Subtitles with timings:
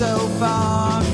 [0.00, 1.09] so far.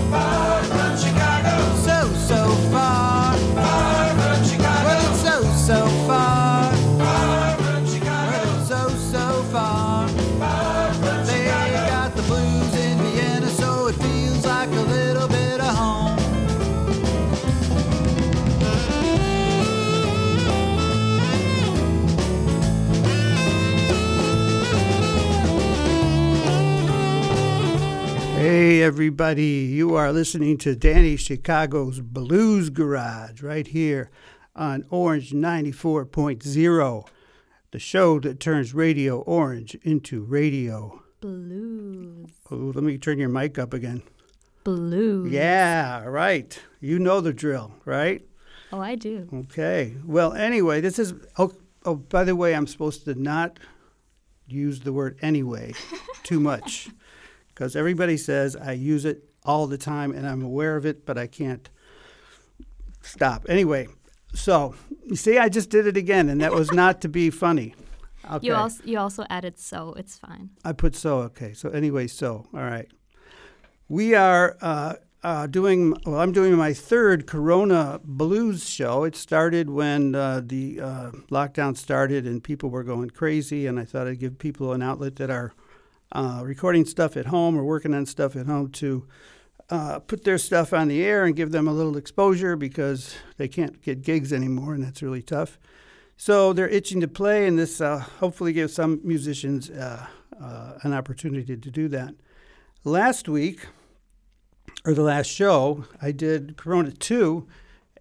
[28.86, 34.12] Everybody, you are listening to Danny Chicago's Blues Garage right here
[34.54, 37.08] on Orange 94.0,
[37.72, 41.02] the show that turns Radio Orange into radio.
[41.20, 42.30] Blues.
[42.48, 44.04] Oh, let me turn your mic up again.
[44.62, 45.32] Blues.
[45.32, 46.56] Yeah, right.
[46.78, 48.24] You know the drill, right?
[48.72, 49.28] Oh, I do.
[49.34, 49.96] Okay.
[50.04, 51.12] Well, anyway, this is.
[51.38, 51.52] Oh,
[51.84, 53.58] oh by the way, I'm supposed to not
[54.46, 55.74] use the word anyway
[56.22, 56.88] too much
[57.56, 61.16] because everybody says I use it all the time and I'm aware of it, but
[61.16, 61.68] I can't
[63.00, 63.46] stop.
[63.48, 63.88] Anyway,
[64.34, 64.74] so
[65.06, 67.74] you see, I just did it again, and that was not to be funny.
[68.28, 68.48] Okay.
[68.48, 69.94] You also you also added so.
[69.96, 70.50] It's fine.
[70.64, 71.18] I put so.
[71.18, 71.52] Okay.
[71.52, 72.90] So anyway, so all right.
[73.88, 75.94] We are uh, uh, doing.
[76.04, 79.04] Well, I'm doing my third Corona Blues show.
[79.04, 83.84] It started when uh, the uh, lockdown started and people were going crazy, and I
[83.84, 85.52] thought I'd give people an outlet that are
[86.12, 89.06] uh, recording stuff at home or working on stuff at home to.
[89.68, 93.48] Uh, put their stuff on the air and give them a little exposure because they
[93.48, 95.58] can't get gigs anymore, and that's really tough.
[96.16, 100.06] So they're itching to play, and this uh, hopefully gives some musicians uh,
[100.40, 102.14] uh, an opportunity to do that.
[102.84, 103.66] Last week,
[104.84, 107.46] or the last show, I did Corona 2,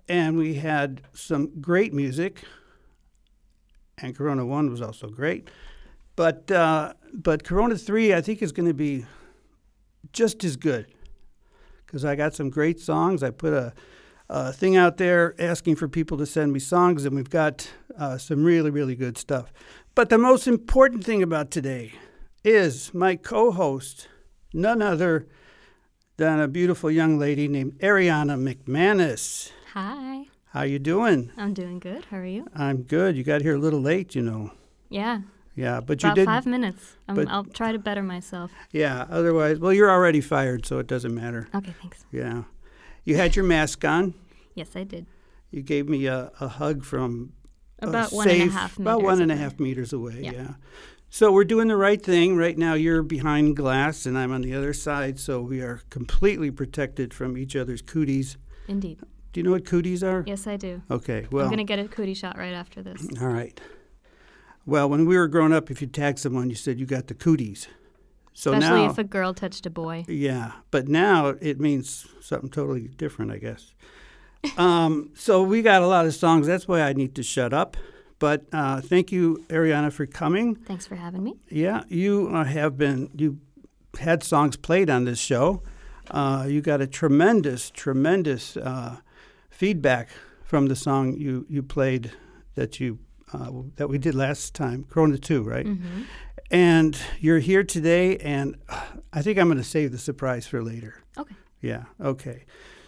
[0.08, 2.44] and we had some great music,
[3.98, 5.50] and Corona 1 was also great.
[6.16, 9.06] But, uh, but Corona 3, I think, is going to be
[10.14, 10.88] just as good
[11.86, 13.24] because I got some great songs.
[13.24, 13.74] I put a
[14.30, 18.18] uh, thing out there asking for people to send me songs, and we've got uh,
[18.18, 19.54] some really, really good stuff.
[19.94, 21.94] But the most important thing about today
[22.44, 24.08] is my co-host,
[24.54, 25.28] none other
[26.18, 29.52] than a beautiful young lady named Ariana McManus.
[29.74, 30.26] Hi.
[30.50, 31.32] How you doing?
[31.38, 32.06] I'm doing good.
[32.06, 32.48] How are you?
[32.56, 33.18] I'm good.
[33.18, 34.52] You got here a little late, you know.
[34.90, 35.22] Yeah.
[35.56, 36.26] Yeah, but About you did.
[36.26, 36.96] five minutes.
[37.08, 38.52] Um, but- I'll try to better myself.
[38.72, 39.06] Yeah.
[39.10, 41.48] Otherwise, well, you're already fired, so it doesn't matter.
[41.56, 42.06] Okay, thanks.
[42.12, 42.44] Yeah.
[43.06, 44.14] You had your mask on.
[44.54, 45.06] Yes, I did.
[45.52, 47.32] You gave me a, a hug from
[47.80, 50.20] About one and a safe- half About meters one and a half meters away.
[50.22, 50.32] Yeah.
[50.32, 50.54] Yeah.
[51.10, 52.74] So we're doing the right thing right now.
[52.74, 57.38] You're behind glass, and I'm on the other side, so we are completely protected from
[57.38, 58.36] each other's cooties.
[58.68, 59.00] Indeed.
[59.32, 60.24] Do you know what cooties are?
[60.28, 60.82] Yes, I do.
[60.92, 61.28] Okay.
[61.32, 61.46] Well.
[61.46, 63.08] I'm gonna get a cootie shot right after this.
[63.22, 63.58] all right.
[64.66, 67.14] Well, when we were growing up, if you tagged someone, you said you got the
[67.14, 67.68] cooties.
[68.34, 70.06] So Especially now, if a girl touched a boy.
[70.08, 73.74] Yeah, but now it means something totally different, I guess.
[74.58, 76.46] um, so we got a lot of songs.
[76.48, 77.78] That's why I need to shut up.
[78.20, 80.56] But uh, thank you, Ariana, for coming.
[80.56, 81.36] Thanks for having me.
[81.50, 83.40] Yeah, you uh, have been you
[84.00, 85.64] had songs played on this show.
[86.12, 88.98] Uh, you got a tremendous, tremendous uh,
[89.50, 90.10] feedback
[90.44, 92.12] from the song you you played
[92.56, 93.00] that you
[93.36, 95.66] uh, that we did last time, Corona Two, right?
[95.66, 96.04] hmm
[96.52, 98.56] And you're here today, and
[99.12, 101.04] I think I'm going to save the surprise for later.
[101.18, 101.36] Okay.
[101.62, 102.46] Yeah, okay.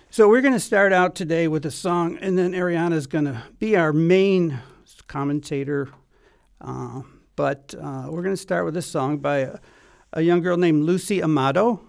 [0.10, 3.26] So we're going to start out today with a song, and then Ariana is going
[3.26, 4.60] to be our main
[5.08, 5.90] commentator.
[6.62, 7.02] Uh,
[7.36, 9.58] but uh, we're going to start with a song by a,
[10.14, 11.82] a young girl named Lucy Amato,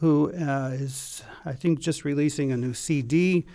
[0.00, 3.46] who uh, is, I think, just releasing a new CD.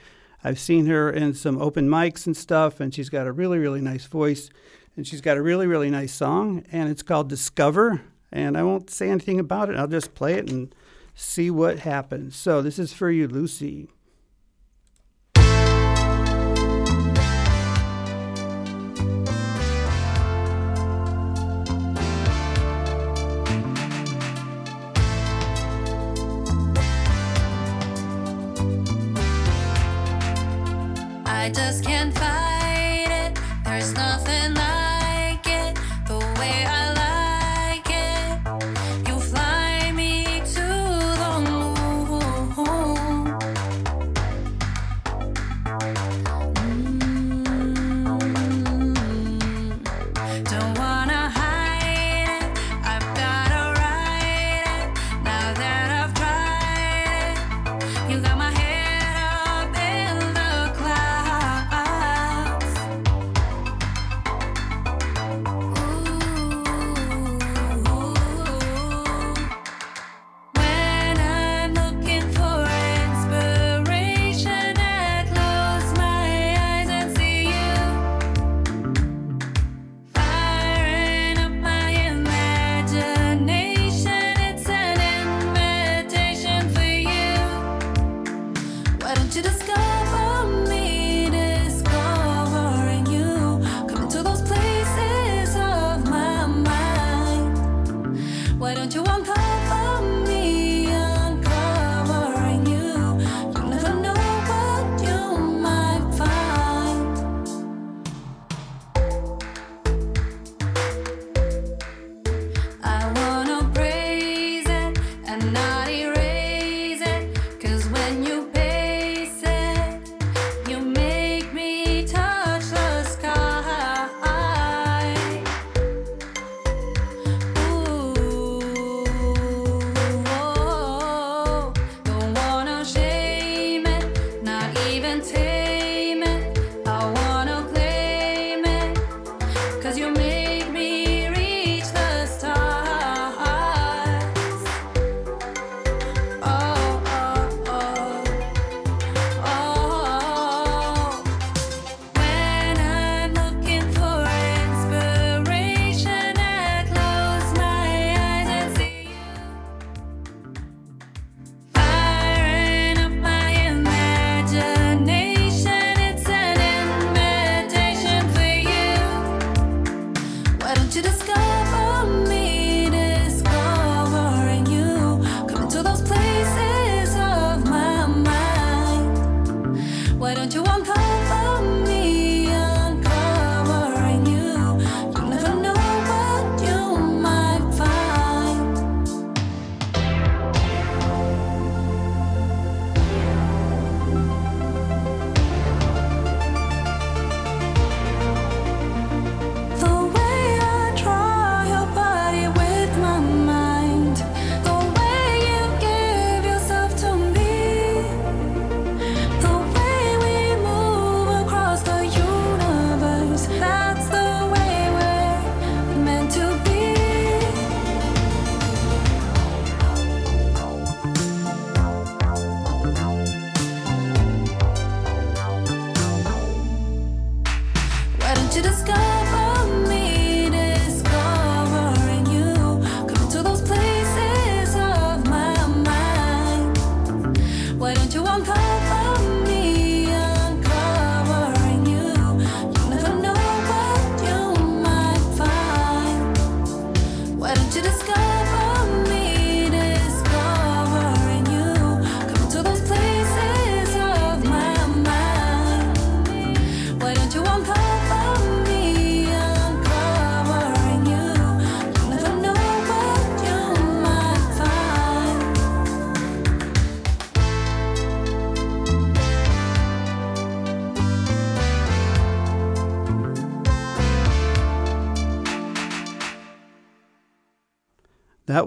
[0.44, 3.81] I've seen her in some open mics and stuff, and she's got a really, really
[3.81, 4.50] nice voice.
[4.96, 8.02] And she's got a really, really nice song, and it's called Discover.
[8.31, 10.74] And I won't say anything about it, I'll just play it and
[11.14, 12.36] see what happens.
[12.36, 13.90] So this is for you, Lucy.
[31.68, 32.37] Just can't fight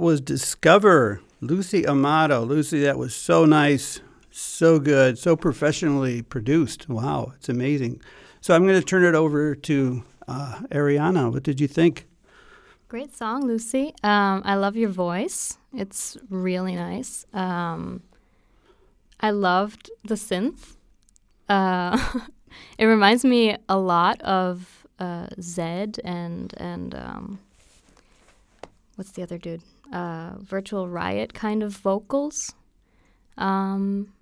[0.01, 2.43] Was Discover, Lucy Amato.
[2.43, 6.89] Lucy, that was so nice, so good, so professionally produced.
[6.89, 8.01] Wow, it's amazing.
[8.41, 11.31] So I'm going to turn it over to uh, Ariana.
[11.31, 12.07] What did you think?
[12.89, 13.95] Great song, Lucy.
[14.03, 15.59] Um, I love your voice.
[15.75, 17.27] It's really nice.
[17.35, 18.03] Um,
[19.21, 20.77] I loved the synth.
[21.47, 21.99] Uh,
[22.79, 27.39] it reminds me a lot of uh, Zedd and and um,
[28.97, 29.61] what's the other dude?
[29.93, 32.55] Uh, Virtual Riot kind of vocals.
[33.37, 34.13] Um,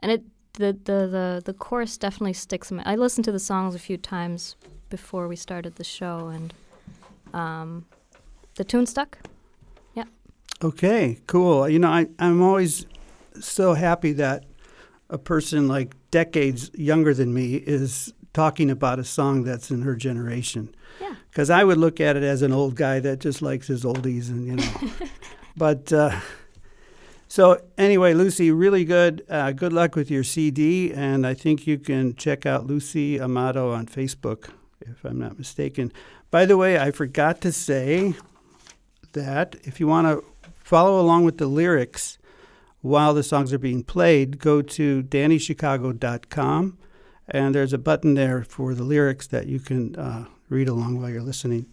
[0.00, 0.22] and it
[0.54, 2.70] the, the the the chorus definitely sticks.
[2.70, 4.56] In my, I listened to the songs a few times
[4.90, 6.54] before we started the show, and
[7.32, 7.86] um,
[8.56, 9.18] the tune stuck.
[9.94, 10.04] Yeah.
[10.62, 11.68] Okay, cool.
[11.68, 12.86] You know, I, I'm always
[13.40, 14.44] so happy that
[15.10, 19.96] a person like decades younger than me is talking about a song that's in her
[19.96, 20.74] generation.
[21.00, 21.14] Yeah.
[21.30, 24.28] Because I would look at it as an old guy that just likes his oldies
[24.28, 24.92] and, you know.
[25.56, 26.20] but uh,
[27.28, 29.24] so, anyway, Lucy, really good.
[29.28, 30.92] Uh, good luck with your CD.
[30.92, 34.50] And I think you can check out Lucy Amato on Facebook,
[34.80, 35.92] if I'm not mistaken.
[36.30, 38.14] By the way, I forgot to say
[39.12, 40.24] that if you want to
[40.56, 42.18] follow along with the lyrics
[42.82, 46.78] while the songs are being played, go to dannychicago.com
[47.28, 51.10] and there's a button there for the lyrics that you can uh, read along while
[51.10, 51.66] you're listening.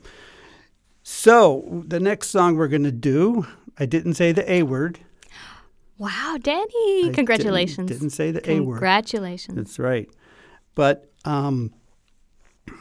[1.03, 5.00] So, the next song we're going to do, I didn't say the A word.
[5.98, 7.01] Wow, I Danny!
[7.03, 7.91] didn't- Congratulations.
[7.91, 8.75] Didn't, say the A word.
[8.75, 9.55] Congratulations.
[9.55, 10.10] That's right.
[10.74, 11.74] But um,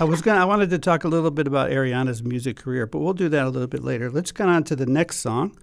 [0.00, 0.40] I was gonna.
[0.40, 3.44] I wanted to talk a little bit about Ariana's music career, but we'll do that
[3.46, 4.10] a little bit later.
[4.10, 5.56] Let's get on to the next song,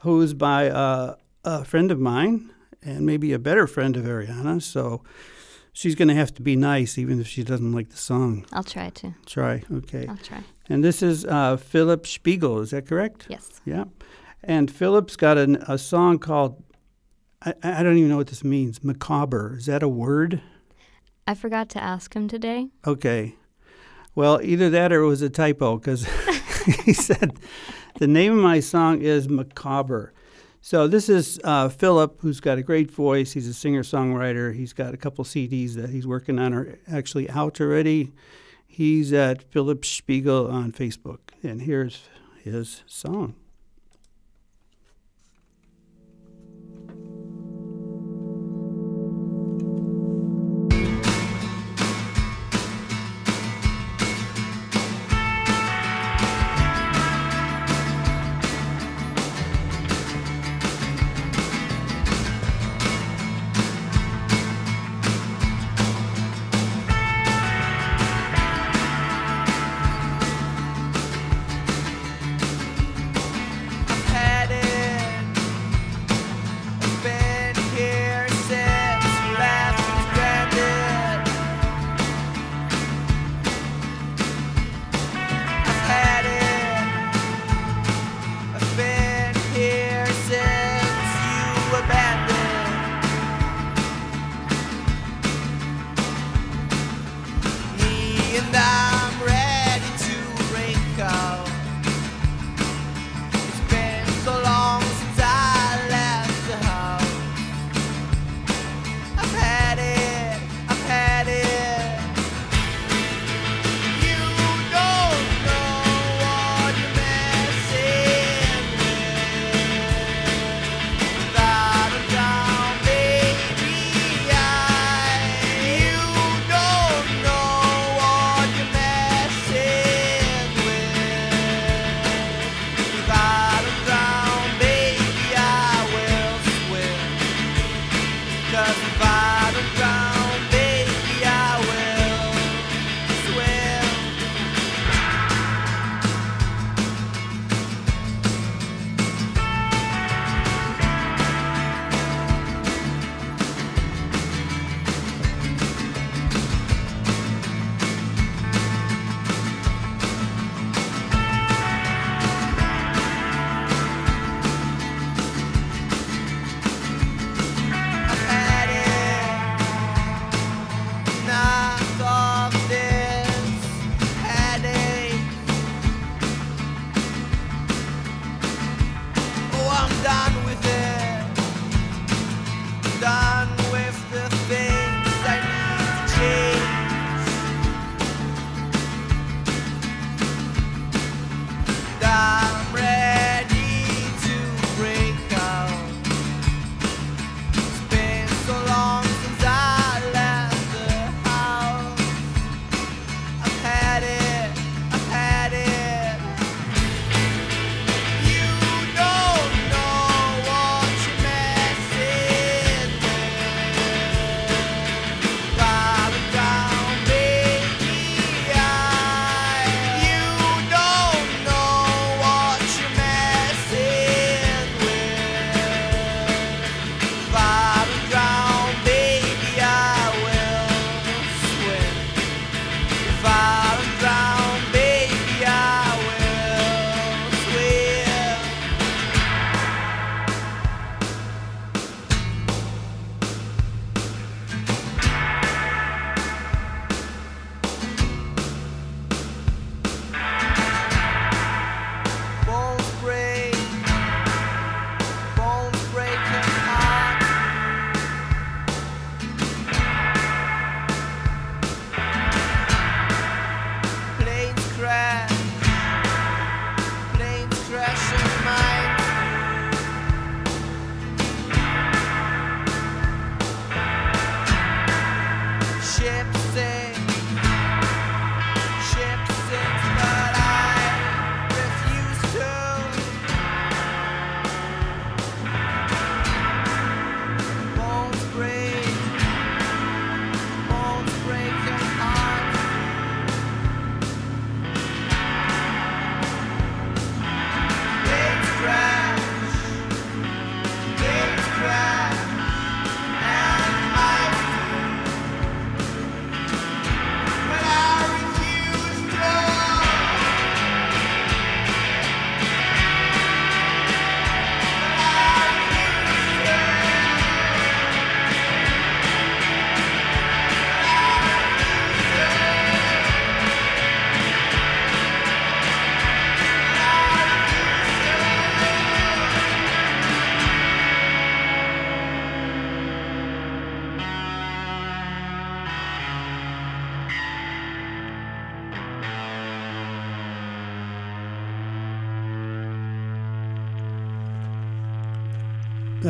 [0.00, 2.50] who's by uh, a friend of mine
[2.82, 4.62] and maybe a better friend of Ariana.
[4.62, 5.02] So
[5.72, 8.46] she's going to have to be nice, even if she doesn't like the song.
[8.52, 9.14] I'll try to.
[9.26, 10.06] Try, okay.
[10.08, 10.42] I'll try.
[10.68, 13.26] And this is uh, Philip Spiegel, is that correct?
[13.28, 13.60] Yes.
[13.64, 13.84] Yeah.
[14.42, 16.62] And Philip's got an, a song called,
[17.42, 19.56] I, I don't even know what this means, macabre.
[19.56, 20.42] Is that a word?
[21.26, 22.68] I forgot to ask him today.
[22.86, 23.36] Okay.
[24.14, 26.04] Well, either that or it was a typo because
[26.84, 27.38] he said
[27.98, 30.12] the name of my song is Macabre.
[30.60, 33.32] So this is uh, Philip, who's got a great voice.
[33.32, 34.54] He's a singer songwriter.
[34.54, 38.12] He's got a couple CDs that he's working on are actually out already.
[38.66, 42.02] He's at Philip Spiegel on Facebook, and here's
[42.42, 43.34] his song.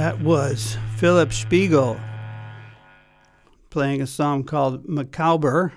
[0.08, 2.00] That was Philip Spiegel
[3.68, 5.72] playing a song called MacCowber.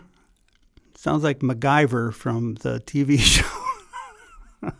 [0.96, 3.20] Sounds like MacGyver from the TV
[4.62, 4.72] show.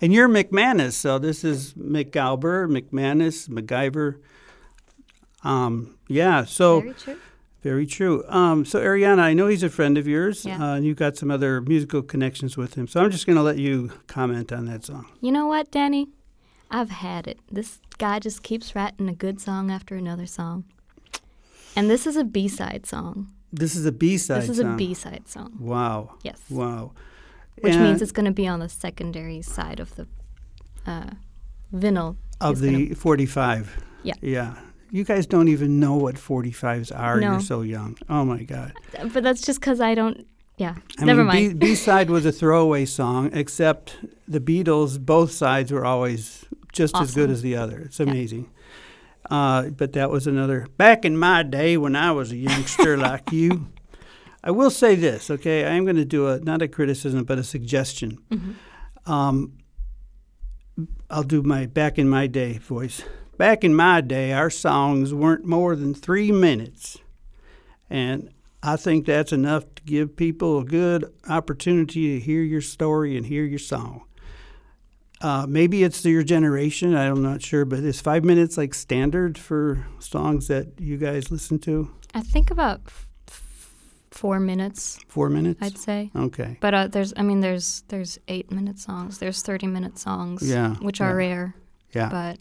[0.00, 4.18] and you're McManus, so this is McGalber, McManus, MacGyver.
[5.44, 7.16] Um, yeah, so Very true.
[7.62, 8.24] very true.
[8.26, 10.60] Um, so Ariana, I know he's a friend of yours, Yeah.
[10.60, 12.88] uh, and you've got some other musical connections with him.
[12.88, 15.06] So I'm just going to let you comment on that song.
[15.20, 16.08] You know what, Danny?
[16.70, 17.38] I've had it.
[17.50, 20.64] This guy just keeps writing a good song after another song.
[21.76, 23.28] And this is a B-side song.
[23.52, 24.74] This is a B-side This is song.
[24.74, 25.56] a B-side song.
[25.58, 26.14] Wow.
[26.22, 26.40] Yes.
[26.48, 26.92] Wow.
[27.60, 30.06] Which And means it's going to be on the secondary side of the
[30.86, 31.10] uh,
[31.74, 32.16] vinyl.
[32.40, 33.84] of the 45.
[34.02, 34.14] Yeah.
[34.22, 34.54] Yeah.
[34.92, 37.20] You guys don't even know what 45s are.
[37.20, 37.32] No.
[37.32, 37.96] You're so young.
[38.08, 38.72] Oh my God.
[39.12, 40.26] But that's just because I don't.
[40.56, 40.74] Yeah.
[40.98, 41.58] I Never mean, mind.
[41.58, 43.96] B side was a throwaway song, except
[44.26, 47.78] the Beatles, both sides were always just as good as the other.
[47.80, 48.06] It's Yeah.
[48.06, 48.50] amazing.
[49.30, 50.66] Uh, but that was another.
[50.76, 53.66] Back in my day when I was a youngster like you,
[54.42, 55.64] I will say this, okay?
[55.66, 58.18] I am going to do a, not a criticism, but a suggestion.
[58.30, 58.54] Mhm.
[59.10, 59.52] Um,
[61.10, 63.02] I'll do my back in my day voice.
[63.36, 66.98] Back in my day, our songs weren't more than three minutes.
[67.88, 68.30] And
[68.62, 73.26] I think that's enough to give people a good opportunity to hear your story and
[73.26, 74.02] hear your song.
[75.20, 79.86] Uh, maybe it's your generation, I'm not sure, but is five minutes like standard for
[79.98, 81.90] songs that you guys listen to?
[82.14, 83.06] I think about f-
[84.10, 85.60] four minutes, Four minutes?
[85.62, 86.10] I'd say.
[86.16, 86.56] Okay.
[86.60, 89.18] But uh, there's, I mean, there's there's eight minute songs.
[89.18, 90.42] There's thirty minute songs.
[90.48, 91.26] Yeah, Which are yeah.
[91.26, 91.54] rare.
[91.92, 92.08] Yeah.
[92.08, 92.38] But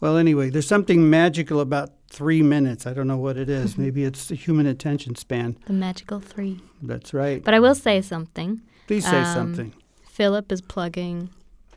[0.00, 2.86] Well, anyway, there's something magical about three minutes.
[2.86, 3.78] I don't know what it is.
[3.84, 5.56] Maybe it's the human attention span.
[5.66, 6.60] the magical three.
[6.82, 7.42] That's right.
[7.44, 8.62] But I will say something.
[8.88, 9.72] Please say um, something.
[10.10, 11.30] Philip is plugging.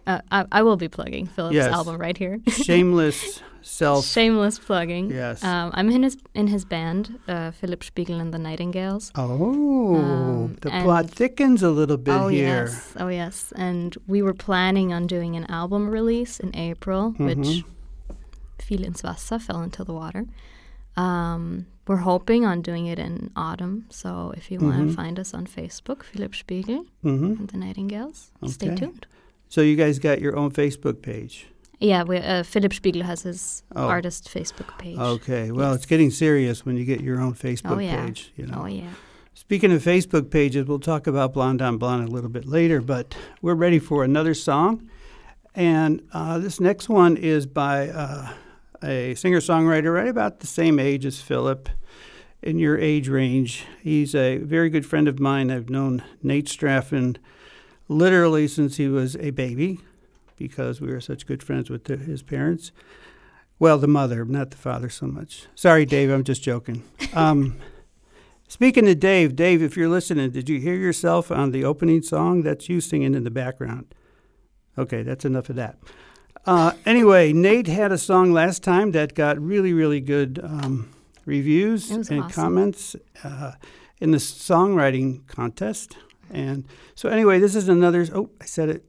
[0.06, 1.74] Uh, I, I will be plugging Philip's Yes.
[1.74, 2.40] album right here.
[2.48, 4.06] Shameless self.
[4.06, 5.10] Shameless plugging.
[5.12, 5.42] Yes.
[5.44, 9.12] Um, I'm in his in his band, uh, Philip Spiegel and the Nightingales.
[9.16, 12.66] Oh, Um, the plot thickens a little bit oh here.
[12.66, 13.54] yes, oh yes.
[13.56, 17.64] And we were planning on doing an album release in April, which Mhm.
[18.60, 20.26] fiel ins Wasser, fell into the water.
[20.96, 23.86] Um, we're hoping on doing it in autumn.
[23.90, 24.88] So if you want Mhm.
[24.90, 29.06] to find us on Facebook, Philip Spiegel hmm and the Nightingales, stay tuned.
[29.54, 31.46] So you guys got your own Facebook page.
[31.80, 33.86] Yeah, we, uh, Philip Spiegel has his Oh.
[33.88, 34.98] artist Facebook page.
[34.98, 35.52] Okay.
[35.52, 35.76] Well, Yes.
[35.76, 38.04] it's getting serious when you get your own Facebook Oh, yeah.
[38.04, 38.32] page.
[38.36, 38.62] You know.
[38.64, 38.90] Oh yeah.
[39.36, 43.16] Speaking of Facebook pages, we'll talk about Blonde on Blonde a little bit later, but
[43.44, 44.90] we're ready for another song.
[45.54, 48.30] And uh, this next one is by uh,
[48.82, 51.70] a singer songwriter right about the same age as Philip,
[52.42, 53.66] in your age range.
[53.84, 55.52] He's a very good friend of mine.
[55.52, 57.18] I've known Nate Straffen
[57.94, 59.80] literally since he was a baby
[60.38, 62.72] because we were such good friends with the, his parents.
[63.60, 65.48] Well, the mother, not the father so much.
[65.56, 66.84] Sorry, Dave, I'm just joking.
[67.14, 67.58] Um,
[68.54, 72.44] Speaking to Dave, Dave, if you're listening, did you hear yourself on the opening song?
[72.44, 73.96] That's you singing in the background.
[74.78, 75.80] Okay, that's enough of that.
[76.46, 80.94] Uh, anyway, Nate had a song last time that got really, really good um,
[81.26, 82.30] reviews and awesome.
[82.30, 83.54] comments uh,
[84.00, 85.98] in the songwriting contest.
[86.34, 86.66] And
[86.96, 88.06] so, anyway, this is another.
[88.14, 88.86] Oh, I said it.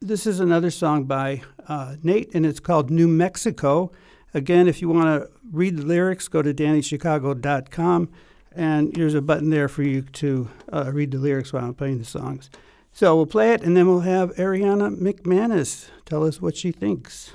[0.00, 3.92] This is another song by uh, Nate, and it's called New Mexico.
[4.32, 8.10] Again, if you want to read the lyrics, go to DannyChicago.com,
[8.52, 11.98] and there's a button there for you to uh, read the lyrics while I'm playing
[11.98, 12.48] the songs.
[12.92, 17.32] So we'll play it, and then we'll have Ariana McManus tell us what she thinks.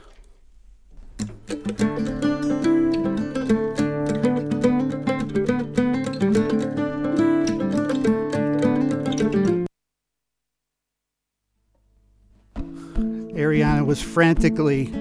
[13.38, 14.92] Ariana was frantically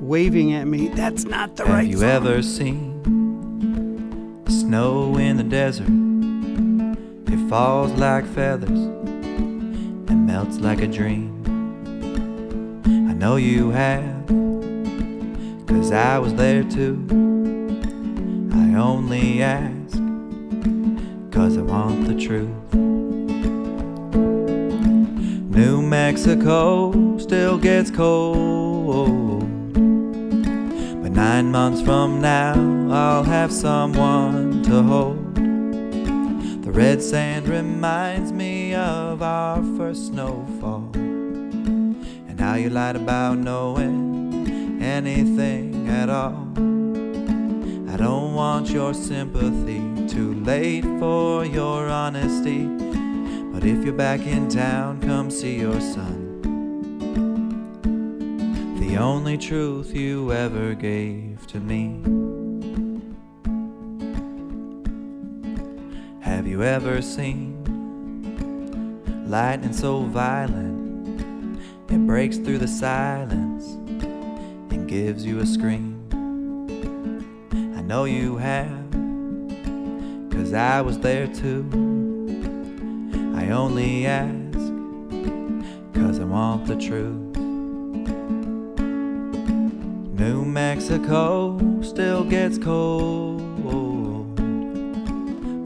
[0.00, 0.88] waving at me.
[0.88, 2.08] That's not the Have right Have you song.
[2.08, 2.94] ever seen
[4.48, 5.86] snow in the desert?
[7.30, 11.30] It falls like feathers and melts like a dream.
[12.86, 14.26] I know you have,
[15.66, 17.06] cause I was there too.
[18.54, 19.92] I only ask,
[21.30, 22.48] cause I want the truth.
[25.54, 29.44] New Mexico still gets cold.
[29.72, 32.54] But nine months from now,
[32.90, 35.36] I'll have someone to hold.
[35.36, 40.90] The red sand reminds me of our first snowfall.
[40.94, 46.48] And how you lied about knowing anything at all.
[47.92, 52.83] I don't want your sympathy, too late for your honesty.
[53.64, 56.42] But if you're back in town, come see your son.
[58.78, 62.02] the only truth you ever gave to me.
[66.20, 67.64] Have you ever seen
[69.26, 73.64] lightning so violent it breaks through the silence
[74.74, 76.04] and gives you a scream?
[77.78, 78.90] I know you have,
[80.30, 81.93] cause I was there too.
[83.44, 84.54] I only ask,
[85.92, 87.36] cause I want the truth.
[90.18, 94.34] New Mexico still gets cold.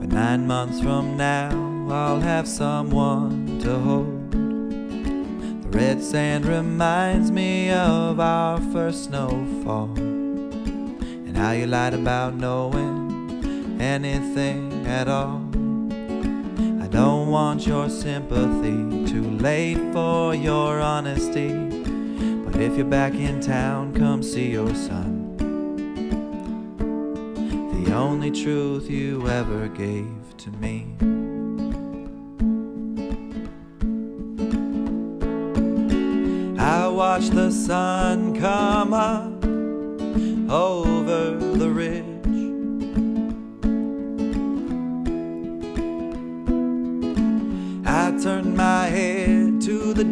[0.01, 1.53] But nine months from now,
[1.89, 4.33] I'll have someone to hold.
[4.33, 9.95] The red sand reminds me of our first snowfall.
[9.97, 15.48] And how you lied about knowing anything at all.
[17.29, 21.53] Want your sympathy, too late for your honesty.
[22.45, 25.37] But if you're back in town, come see your son.
[27.85, 30.87] The only truth you ever gave to me.
[36.59, 39.45] I watch the sun come up
[40.51, 42.08] over the ridge.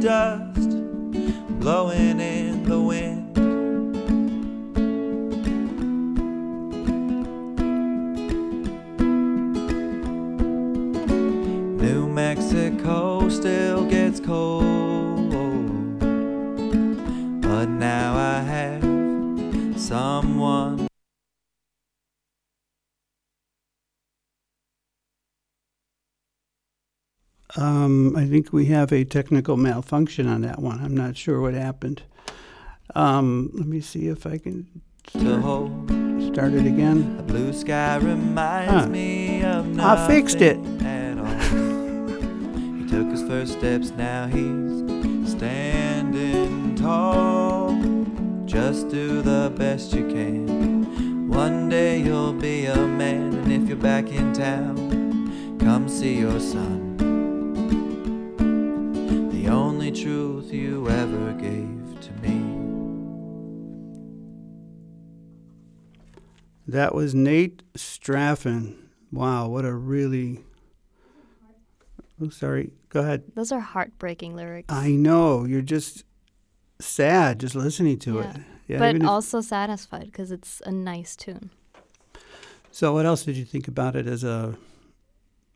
[0.06, 0.70] Dust
[1.58, 2.36] blowing in
[28.16, 30.81] Um, I think we have a technical malfunction on that one.
[30.83, 32.02] I'm not sure what happened.
[32.94, 34.66] Um, let me see if I can
[35.12, 37.16] start it again.
[37.18, 38.87] A blue sky reminds Huh.
[38.88, 40.57] me of I fixed it.
[40.57, 47.72] He took his first steps, now he's standing tall.
[48.46, 51.29] Just do the best you can.
[51.29, 56.40] One day you'll be a man, and if you're back in town, come see your
[56.40, 56.86] son.
[60.02, 62.42] Truth you ever gave to me.
[66.68, 68.76] That was Nate Straffen.
[69.12, 70.40] Wow, what a really.
[72.20, 72.72] Oh, sorry.
[72.88, 73.24] Go ahead.
[73.35, 74.72] Those are heartbreaking lyrics.
[74.72, 76.04] I know you're just
[76.80, 78.26] sad just listening to it.
[78.26, 78.42] Yeah.
[78.68, 78.78] Yeah.
[78.80, 81.50] but even if- also satisfied because it's a nice tune.
[82.70, 84.56] so, what else did you think about it as a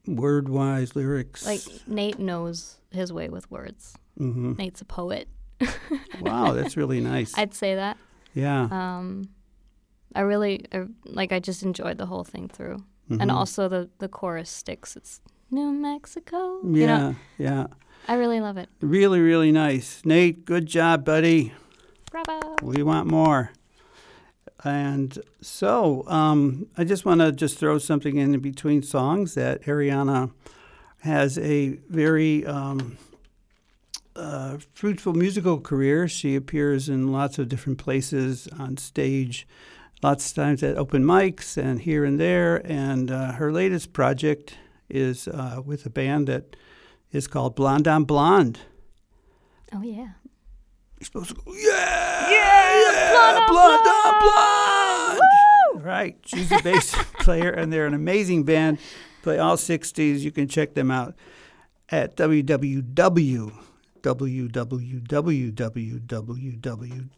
[0.06, 1.44] word-wise lyrics?
[1.44, 3.94] Like Nate knows his way with words.
[4.16, 5.28] Hmm Nate's a poet.
[6.20, 7.36] Wow, that's really nice.
[7.36, 7.96] I'd say that.
[8.34, 8.68] yeah.
[8.70, 9.28] Um,
[10.14, 11.32] I really I, like.
[11.32, 13.32] I just enjoyed the whole thing through, and mhm.
[13.32, 14.96] also the the chorus sticks.
[14.96, 15.20] It's
[15.50, 16.60] New Mexico.
[16.64, 17.66] Yeah, You know, yeah.
[18.08, 18.68] I really love it.
[18.80, 20.02] Really, really nice.
[20.04, 21.52] Nate, good job, buddy.
[22.10, 22.56] Bravo.
[22.62, 23.52] We want more.
[24.64, 30.32] And so, um, I just want to just throw something in between songs that Ariana
[31.02, 32.98] has a very um,
[34.20, 36.06] uh, fruitful musical career.
[36.06, 39.48] She appears in lots of different places on stage,
[40.02, 42.56] lots of times at open mics and here and there.
[42.64, 44.56] And uh, her latest project
[44.88, 46.56] is uh, with a band that
[47.12, 48.60] is called Blonde on Blonde.
[49.72, 50.10] Oh yeah.
[50.98, 55.20] You're supposed to go, yeah, yeah, yeah Blonde on blonde on Blonde!
[55.72, 55.84] blonde.
[55.86, 56.18] Right.
[56.26, 58.78] She's a bass player, and they're an amazing band.
[59.22, 60.20] Play all 60s.
[60.20, 61.14] You can check them out
[61.88, 63.52] at www.
[64.02, 65.06] Www.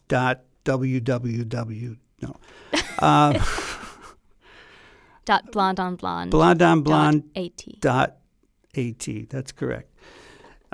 [0.08, 1.96] dot www.
[2.22, 2.36] No.
[2.98, 3.32] Uh,
[5.24, 6.30] Dot blonde on blonde.
[6.30, 7.80] blonde on blonde Dot at.
[7.80, 8.16] dot
[8.76, 9.30] at.
[9.30, 9.92] That's correct.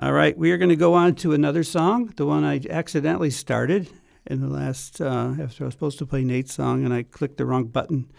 [0.00, 3.30] All right, we are going to go on to another song, the one I accidentally
[3.30, 3.88] started
[4.26, 7.38] in the last uh, after I was supposed to play Nate's song, and I clicked
[7.38, 8.10] the wrong button.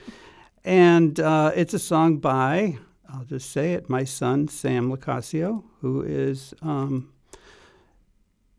[0.64, 2.78] And uh, it's a song by
[3.12, 7.12] I'll just say it, my son Sam Lacasio, who is um,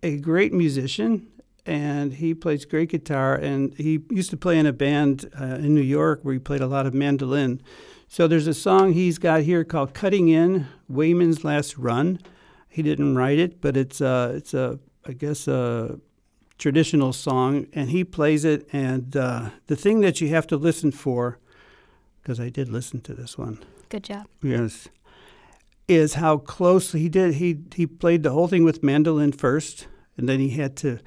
[0.02, 1.26] a great musician.
[1.66, 5.74] And he plays great guitar, and he used to play in a band uh, in
[5.74, 7.60] New York where he played a lot of mandolin.
[8.08, 12.18] So there's a song he's got here called "Cutting In," Wayman's Last Run.
[12.68, 16.00] He didn't write it, but it's a, it's a, I guess a
[16.56, 18.66] traditional song, and he plays it.
[18.72, 21.38] And uh, the thing that you have to listen for,
[22.22, 24.26] because I did listen to this one, Good job.
[24.42, 24.88] yes,
[25.90, 27.35] is how close he did.
[27.35, 31.00] He he played the whole thing with mandolin first, and then he had to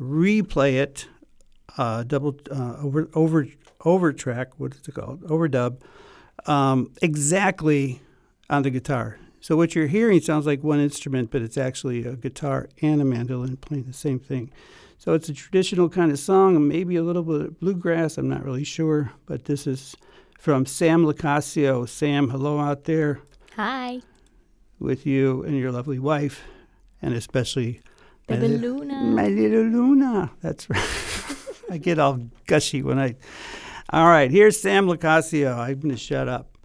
[0.00, 1.08] replay it
[1.76, 3.46] uh, double uh, over over
[3.84, 4.58] over track.
[4.58, 5.22] What is it called?
[5.22, 5.80] Overdub.
[6.46, 8.00] Um, exactly
[8.48, 9.18] on the guitar.
[9.40, 13.04] So what you're hearing sounds like one instrument, but it's actually a guitar and a
[13.04, 14.50] mandolin playing the same thing.
[14.98, 18.18] So it's a traditional kind of song, maybe a little bit of bluegrass.
[18.18, 19.96] I'm not really sure, but this is
[20.38, 21.88] from Sam Lacasio.
[21.88, 23.20] Sam, hello out there
[23.58, 24.02] Hi,
[24.78, 26.42] with you and your lovely wife,
[27.02, 27.80] and especially
[28.28, 28.94] my baby li- Luna.
[29.02, 30.30] My little Luna.
[30.40, 30.84] That's right.
[31.70, 33.16] I get all gushy when I.
[33.90, 35.56] All right, here's Sam Lacasio.
[35.56, 36.57] I'm going to shut up.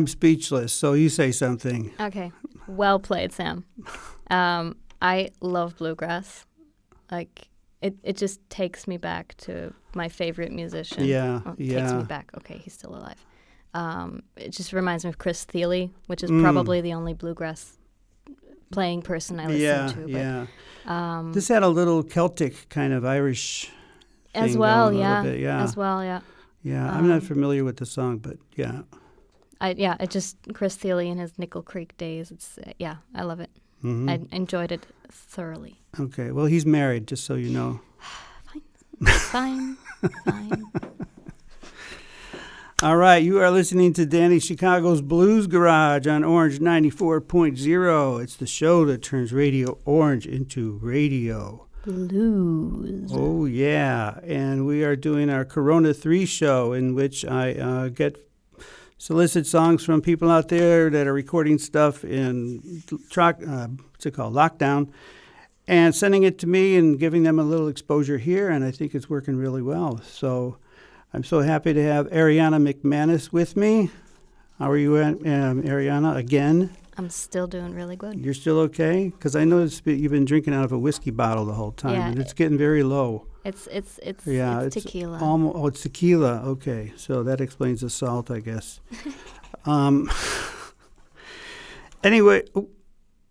[0.00, 1.92] I'm speechless, so you say something.
[2.00, 2.32] Okay,
[2.66, 3.66] well played, Sam.
[4.30, 6.46] Um, I love bluegrass.
[7.10, 7.48] Like
[7.82, 11.04] it, it just takes me back to my favorite musician.
[11.04, 11.98] Yeah, Oh, Takes yeah.
[11.98, 12.30] me back.
[12.38, 13.26] Okay, he's still alive.
[13.74, 16.42] Um, it just reminds me of Chris Thile, which is Mm.
[16.42, 17.76] probably the only bluegrass
[18.72, 20.00] playing person I listen yeah, to.
[20.00, 20.46] But, yeah.
[20.86, 23.70] Um, This had a little Celtic kind of Irish
[24.34, 25.62] as well, yeah, bit, yeah.
[25.62, 26.20] as well, yeah.
[26.62, 28.82] Yeah, I'm not Um, familiar with the song, but yeah.
[29.60, 32.30] I yeah, it just Chris Thile in his Nickel Creek days.
[32.30, 33.50] It's uh, yeah, I love it.
[33.84, 34.10] Mhm.
[34.10, 35.80] I enjoyed it thoroughly.
[35.98, 37.80] Okay, well, he's married, just so you know.
[39.02, 39.76] Fine, fine,
[40.26, 40.64] fine.
[42.82, 48.22] All right, you are listening to Danny Chicago's Blues Garage on Orange 94.0.
[48.22, 51.66] It's the show that turns Radio Orange into radio.
[51.84, 53.10] Blues.
[53.14, 54.18] Oh, yeah.
[54.24, 58.29] And we are doing our Corona 3 show, in which I uh, get
[59.00, 64.10] solicit songs from people out there that are recording stuff in, truck, uh, what's it
[64.10, 64.90] called, lockdown,
[65.66, 68.50] and sending it to me and giving them a little exposure here.
[68.50, 70.02] And I think it's working really well.
[70.02, 70.58] So
[71.14, 73.90] I'm so happy to have Ariana McManus with me.
[74.58, 75.16] How are you, um,
[75.62, 76.14] Ariana?
[76.16, 78.20] Again, I'm still doing really good.
[78.20, 79.08] you're still okay?
[79.08, 82.08] Because I noticed you've been drinking out of a whiskey bottle the whole time, Yeah,
[82.08, 83.26] and it's getting very low.
[83.44, 85.18] It's it's it's Yeah, it's, it's tequila.
[85.18, 86.42] Almo- oh, it's tequila.
[86.44, 88.80] Okay, so that explains the salt, I guess.
[89.64, 90.10] um,
[92.04, 92.68] anyway, oh,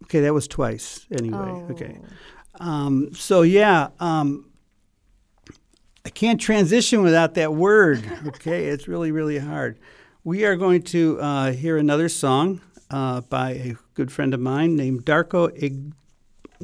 [0.03, 1.05] okay, that was twice.
[1.11, 1.37] Anyway,
[1.71, 1.99] okay.
[2.59, 2.65] Oh.
[2.65, 4.49] Um, so yeah, um,
[6.05, 8.03] I can't transition without that word.
[8.27, 9.79] Okay, it's really really hard.
[10.23, 14.75] We are going to uh, hear another song uh, by a good friend of mine
[14.75, 15.93] named Darko Ig.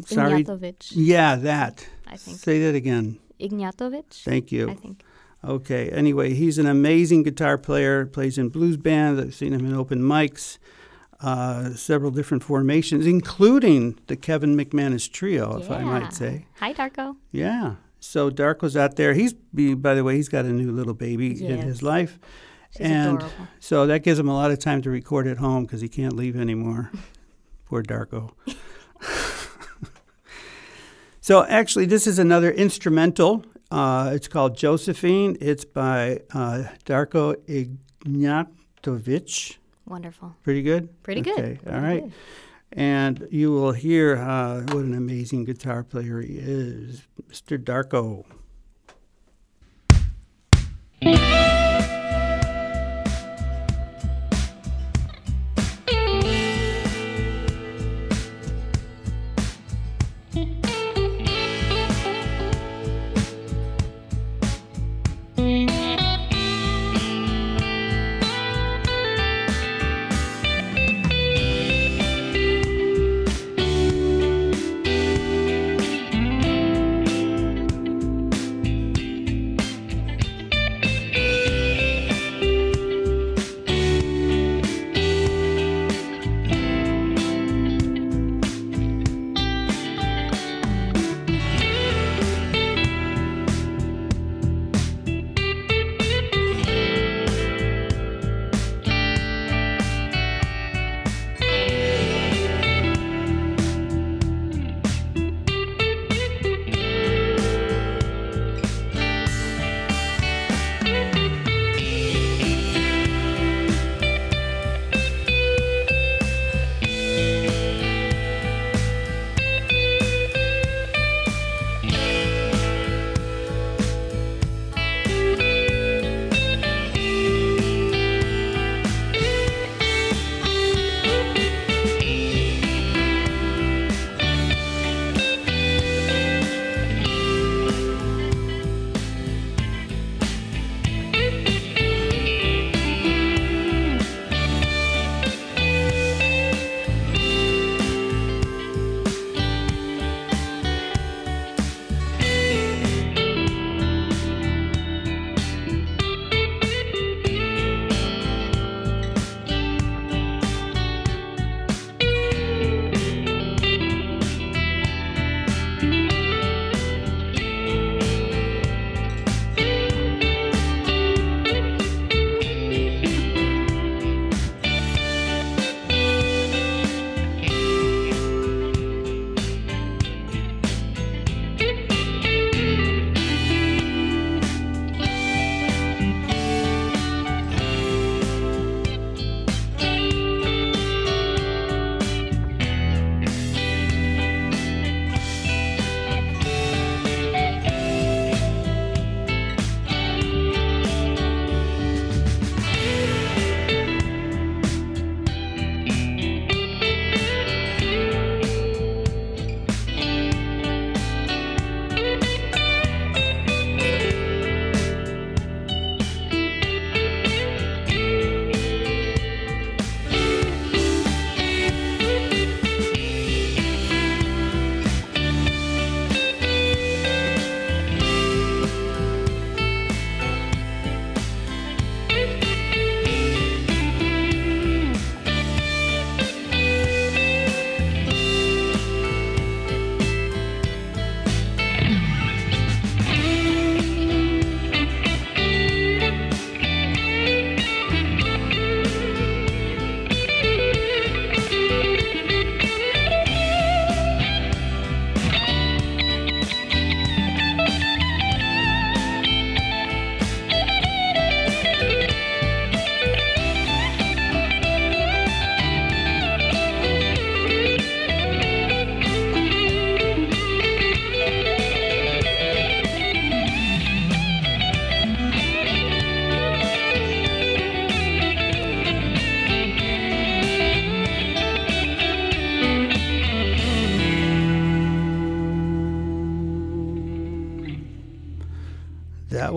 [0.06, 1.88] Sorry, Ignatovic, yeah, that.
[2.08, 2.38] I think.
[2.38, 3.20] Say that again.
[3.40, 4.06] Ignatovic.
[4.12, 4.70] Thank you.
[4.70, 5.04] I think.
[5.44, 5.90] Okay.
[5.90, 8.06] Anyway, he's an amazing guitar player.
[8.06, 9.20] Plays in blues bands.
[9.22, 10.58] I've seen him in open mics,
[11.22, 16.48] uh, several different formations, including the Kevin McManus Trio, if I might say.
[16.60, 17.16] Hi, Darko.
[17.32, 17.76] Yeah.
[18.00, 19.14] So Darko's out there.
[19.14, 22.20] He's, by the way, he's got a new little baby in his life,
[22.72, 23.48] She's and adorable.
[23.60, 26.16] so that gives him a lot of time to record at home because he can't
[26.16, 26.92] leave anymore.
[27.66, 28.32] Poor Darko.
[31.26, 33.44] so actually, this is another instrumental.
[33.72, 35.36] Uh, it's called Josephine.
[35.42, 37.34] It's by uh, Darko
[38.06, 39.58] Ignatovic.
[39.88, 40.36] Wonderful.
[40.44, 41.02] Pretty good.
[41.02, 41.40] Pretty good.
[41.40, 42.04] Okay, all right.
[42.04, 42.14] good.
[42.74, 47.58] And you will hear uh, what an amazing guitar player he is, Mr.
[47.58, 48.24] Darko.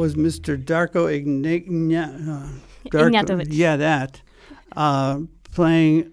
[0.09, 0.63] Was Mr.
[0.63, 2.49] Darko Igna- uh,
[2.91, 3.11] Darko-.
[3.51, 4.23] Yeah, that.
[4.75, 5.21] Uh,
[5.53, 6.13] playing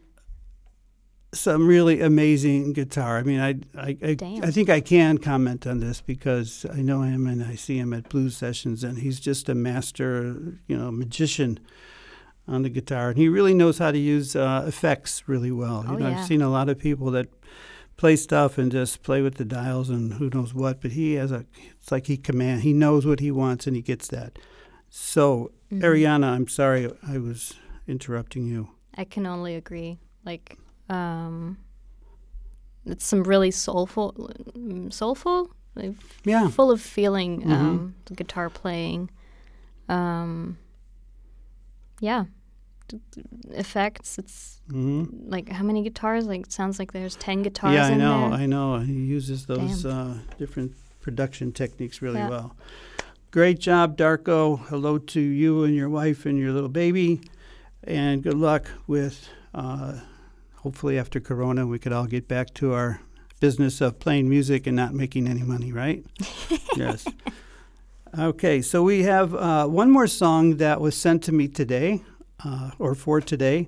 [1.34, 3.18] some really amazing guitar.
[3.18, 7.02] I mean, I, I, I, I think I can comment on this because I know
[7.04, 10.92] him and I see him at blues sessions, and he's just a master, you know,
[10.92, 11.60] magician
[12.48, 15.86] on the guitar, and he really knows how to use uh, effects really well.
[15.88, 16.20] Oh, you know, yeah.
[16.20, 17.28] I've seen a lot of people that
[17.98, 21.32] play stuff and just play with the dials and who knows what, but he has
[21.32, 21.46] a.
[21.80, 22.62] It's like he command.
[22.62, 24.38] He knows what he wants and he gets that.
[24.90, 25.82] So, Mhm.
[25.82, 27.54] Ariana, I'm sorry I was
[27.88, 28.70] interrupting you.
[28.98, 30.00] I can only agree.
[30.26, 30.58] Like,
[30.90, 31.58] um,
[32.86, 34.30] it's some really soulful,
[34.90, 36.48] soulful, like, Yeah.
[36.50, 37.42] full of feeling.
[37.42, 37.52] Mhm.
[37.52, 39.10] Um, the guitar playing,
[39.90, 40.58] um,
[42.00, 42.26] yeah,
[43.52, 44.18] effects.
[44.18, 46.26] It's hmm like how many guitars?
[46.26, 47.74] Like, it sounds like there's ten guitars.
[47.74, 48.30] Yeah, I know.
[48.30, 48.40] there.
[48.40, 48.80] I know.
[48.80, 50.72] He uses those uh, different
[51.02, 52.30] production techniques really Yeah.
[52.30, 52.56] well.
[53.32, 54.60] Great job, Darko.
[54.70, 57.22] Hello to you and your wife and your little baby.
[57.84, 60.00] And good luck with, uh,
[60.64, 63.02] hopefully, after Corona, we could all get back to our
[63.40, 66.04] business of playing music and not making any money, right?
[66.76, 67.06] yes.
[68.18, 72.02] Okay, so we have uh, one more song that was sent to me today,
[72.46, 73.68] uh, or for today.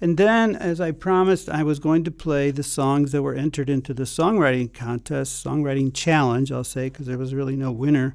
[0.00, 3.70] And then, as I promised, I was going to play the songs that were entered
[3.70, 8.14] into the songwriting contest, songwriting challenge, I'll say, because there was really no winner.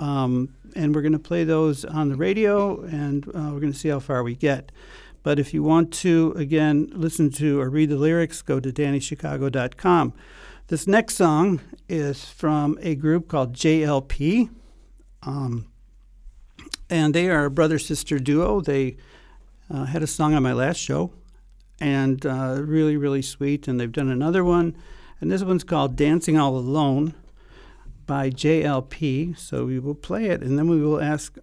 [0.00, 3.78] Um, and we're going to play those on the radio, and uh, we're going to
[3.78, 4.72] see how far we get.
[5.22, 10.14] But if you want to, again, listen to or read the lyrics, go to DannyChicago.com.
[10.66, 14.50] This next song is from a group called JLP.
[15.22, 15.68] Um,
[16.90, 18.60] and they are a brother sister duo.
[18.60, 18.96] They
[19.72, 21.12] uh, had a song on my last show,
[21.80, 23.66] and uh, really, really sweet.
[23.66, 24.76] And they've done another one,
[25.20, 27.14] and this one's called Dancing All Alone
[28.06, 29.38] by JLP.
[29.38, 31.36] So we will play it, and then we will ask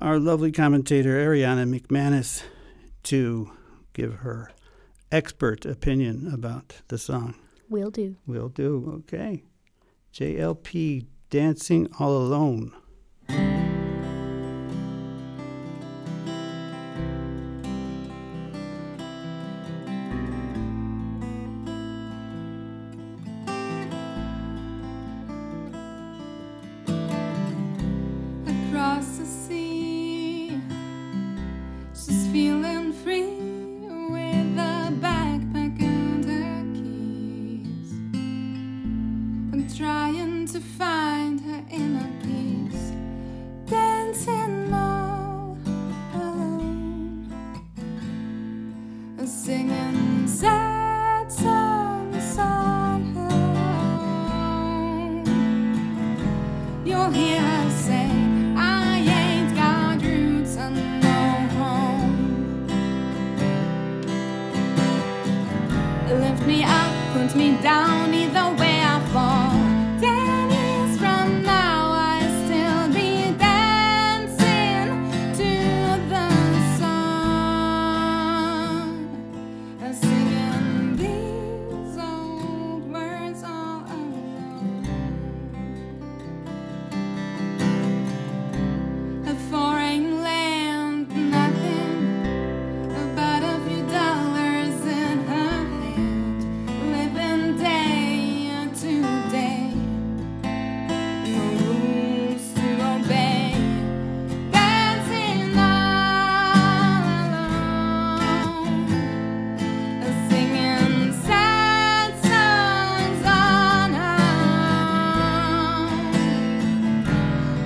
[0.00, 2.42] our lovely commentator, Ariana McManus,
[3.04, 3.50] to
[3.92, 4.50] give her
[5.12, 7.34] expert opinion about the song.
[7.68, 8.16] Will do.
[8.26, 9.00] Will do.
[9.00, 9.42] Okay.
[10.12, 12.72] JLP Dancing All Alone.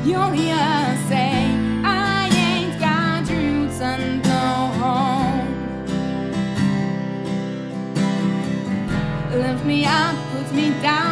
[0.04, 0.54] You'll hear
[1.08, 1.48] say,
[1.82, 5.48] I ain't got roots and no home.
[9.32, 11.03] Lift me up, put me down,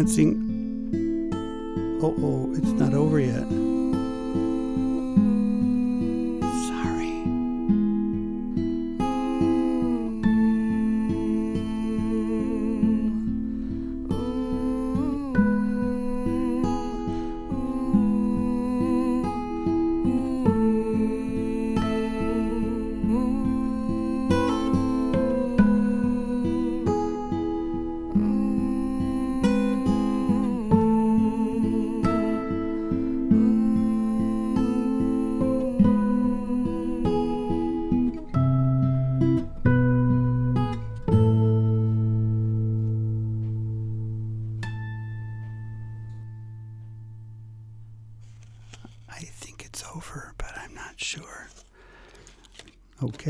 [0.00, 0.39] Dancing.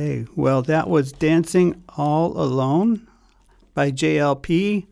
[0.01, 3.07] Okay, well, that was Dancing All Alone
[3.75, 4.87] by JLP.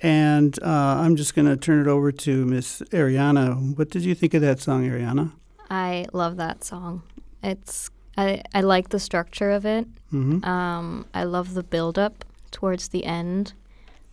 [0.00, 3.76] And uh, I'm just going to turn it over to Miss Ariana.
[3.76, 5.32] What did you think of that song, Ariana?
[5.68, 7.02] I love that song.
[7.42, 9.86] It's I, I like the structure of it.
[10.10, 10.42] Mm-hmm.
[10.46, 13.52] Um, I love the build up towards the end,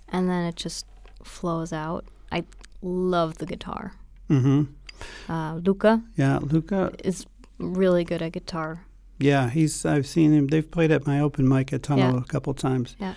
[0.10, 0.86] and then it just
[1.24, 2.04] flows out.
[2.30, 2.44] I
[2.82, 3.94] love the guitar.
[4.30, 5.32] Mm-hmm.
[5.32, 6.92] Uh, Luca Yeah, Luca.
[7.06, 7.26] is
[7.58, 8.84] really good at guitar.
[9.20, 9.86] Yeah, he's.
[9.86, 10.48] I've seen him.
[10.48, 12.22] They've played at my open mic at Tunnel Yeah.
[12.22, 12.96] a couple times.
[13.00, 13.14] Yeah.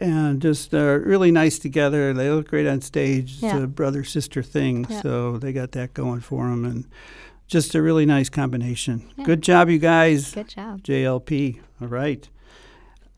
[0.00, 2.12] And just uh, really nice together.
[2.12, 3.32] They look great on stage.
[3.34, 3.58] It's Yeah.
[3.64, 5.00] a brother sister thing, Yeah.
[5.02, 6.84] so they got that going for them, and
[7.48, 9.02] just a really nice combination.
[9.16, 9.24] Yeah.
[9.24, 10.32] Good job, you guys.
[10.34, 10.82] Good job.
[10.84, 11.60] JLP.
[11.80, 12.28] All right.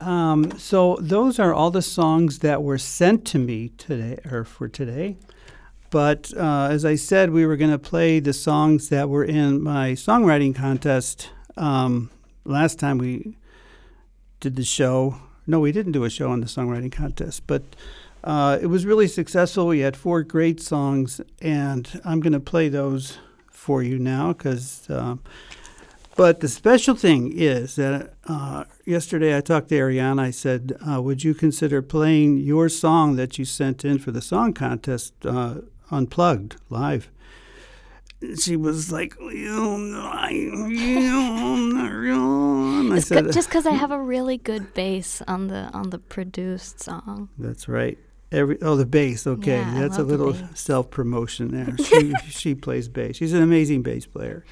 [0.01, 4.67] Um, so those are all the songs that were sent to me today, or for
[4.69, 5.17] today.
[5.91, 9.61] But uh, as I said, we were going to play the songs that were in
[9.63, 12.09] my songwriting contest um,
[12.45, 13.37] last time we
[14.41, 15.17] did the show.
[15.47, 17.63] No, we didn't do a show on the songwriting contest, but
[18.23, 19.67] uh, it was really successful.
[19.67, 23.19] We had four great songs, and I'm going to play those
[23.51, 24.89] for you now because.
[24.91, 25.21] Um,
[26.17, 30.21] but the special thing is that uh, yesterday I talked to Ariana.
[30.21, 34.21] I said, uh, "Would you consider playing your song that you sent in for the
[34.21, 37.09] song contest uh, unplugged live?"
[38.39, 43.91] She was like, "You know, I, you know," I It's said, just because I have
[43.91, 47.31] a really good bass on the on the produced song.
[47.39, 47.99] "That's right."
[48.33, 49.27] Every oh, the bass.
[49.27, 51.77] Okay, Yeah, that's a little self promotion there.
[51.85, 53.17] She she plays bass.
[53.17, 54.45] She's an amazing bass player.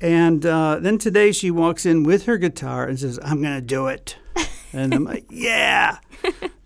[0.00, 3.88] And uh, then today she walks in with her guitar and says, "I'm gonna do
[3.88, 4.16] it,"
[4.72, 5.98] and I'm like, "Yeah."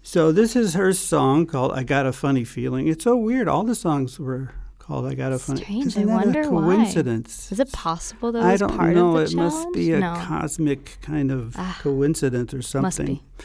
[0.02, 3.48] so this is her song called "I Got a Funny Feeling." It's so weird.
[3.48, 4.52] All the songs were
[4.88, 5.86] called "I Got a Funny." Strange.
[5.86, 6.62] Isn't I that wonder a why.
[6.62, 7.52] coincidence?
[7.52, 9.16] Is it possible that I don't part know.
[9.18, 10.14] it must be a no.
[10.16, 13.06] cosmic kind of Ah, coincidence or something.
[13.06, 13.44] Must be.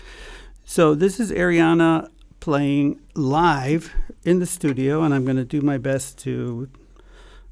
[0.65, 5.77] So this is Ariana playing live in the studio, and I'm going to do my
[5.77, 6.69] best to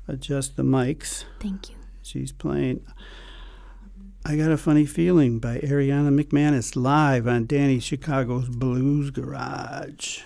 [0.08, 1.26] adjust the mics.
[1.39, 1.76] Thank you.
[2.02, 2.82] She's playing
[4.26, 10.20] I Got a Funny Feeling by Ariana McManus live on Danny Chicago's Blues Garage.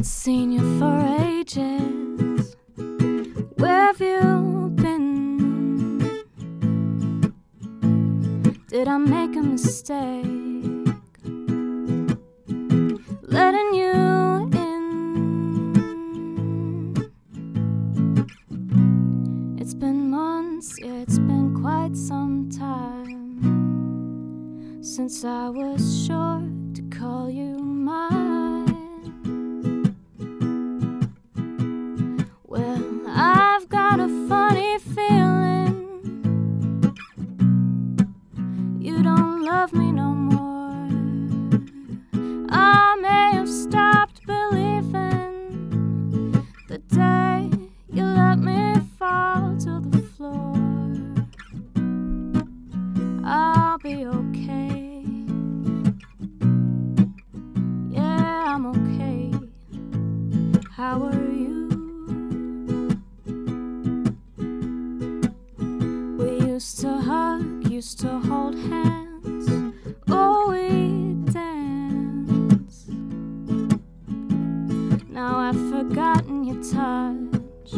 [0.00, 2.56] I ain't seen you for ages.
[3.58, 5.98] Where have you been?
[8.68, 10.24] Did I make a mistake?
[13.28, 14.88] Letting you in.
[19.60, 23.42] It's been months, yeah, it's been quite some time
[24.82, 26.42] since I was sure
[26.72, 28.39] to call you mine.
[34.94, 35.74] Feeling
[38.80, 40.88] you don't love me no more.
[42.50, 45.76] I may have stopped believing
[46.68, 47.50] the day
[47.92, 50.54] you let me fall to the floor.
[53.24, 55.04] I'll be okay.
[57.90, 59.32] Yeah, I'm okay.
[60.70, 61.19] How are
[66.60, 69.72] used to hug, used to hold hands.
[70.08, 72.86] Oh, we dance.
[75.08, 77.72] Now I've forgotten your touch.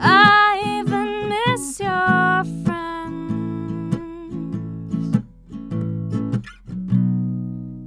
[0.00, 3.96] I even miss your friends.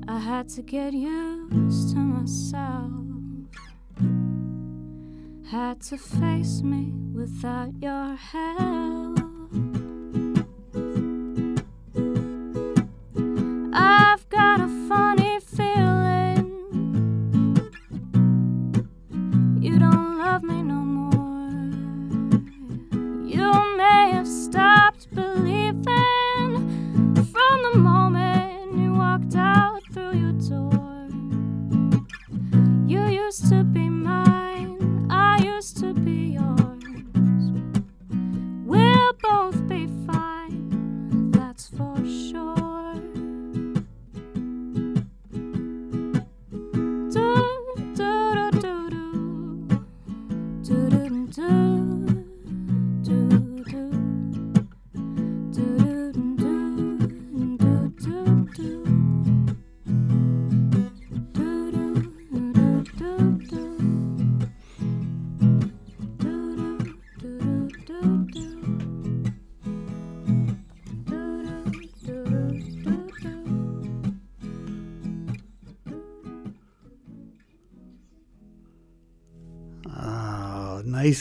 [0.08, 2.94] I had to get used to myself.
[5.52, 8.99] Had to face me without your help.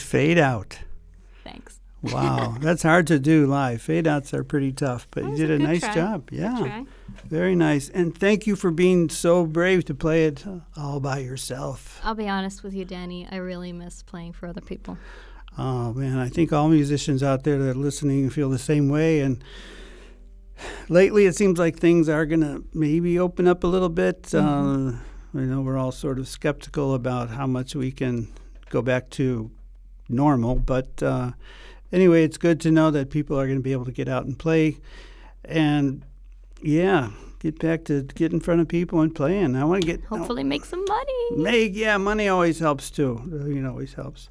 [0.09, 0.79] Fade out.
[1.43, 1.79] Thanks.
[2.01, 3.81] Wow, that's hard to do live.
[3.81, 5.93] Fade outs are pretty tough, but you did a a nice try.
[5.93, 6.29] job.
[6.31, 6.85] Yeah,
[7.25, 7.89] very nice.
[7.89, 11.99] And thank you for being so brave to play it uh, all by yourself.
[12.03, 13.27] I'll be honest with you, Danny.
[13.29, 14.97] I really miss playing for other people.
[15.57, 19.19] Oh man, I think all musicians out there that are listening feel the same way.
[19.19, 19.43] And
[20.87, 24.33] lately, it seems like things are gonna maybe open up a little bit.
[24.33, 24.93] Uh,
[25.33, 28.29] you know, we're all sort of skeptical about how much we can
[28.69, 29.51] go back to
[30.09, 30.55] normal.
[30.55, 31.31] But uh,
[31.91, 34.25] anyway, it's good to know that people are going to be able to get out
[34.25, 34.77] and play,
[35.45, 36.03] and
[36.61, 39.55] yeah, get back to get in front of people and playing.
[39.55, 41.35] I want to get Hopefully, make some money.
[41.37, 43.21] Make yeah, money always helps too.
[43.47, 44.29] You know, always helps.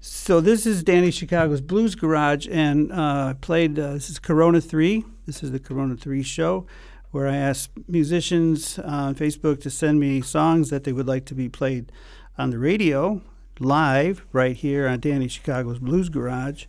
[0.00, 3.78] So this is Danny Chicago's Blues Garage, and uh, played.
[3.78, 5.04] Uh, this is Corona Three.
[5.26, 6.66] This is the Corona Three show,
[7.10, 11.24] where I ask musicians uh, on Facebook to send me songs that they would like
[11.26, 11.90] to be played
[12.36, 13.22] on the radio
[13.60, 16.64] live right here on Danny Chicago's Blues Garage.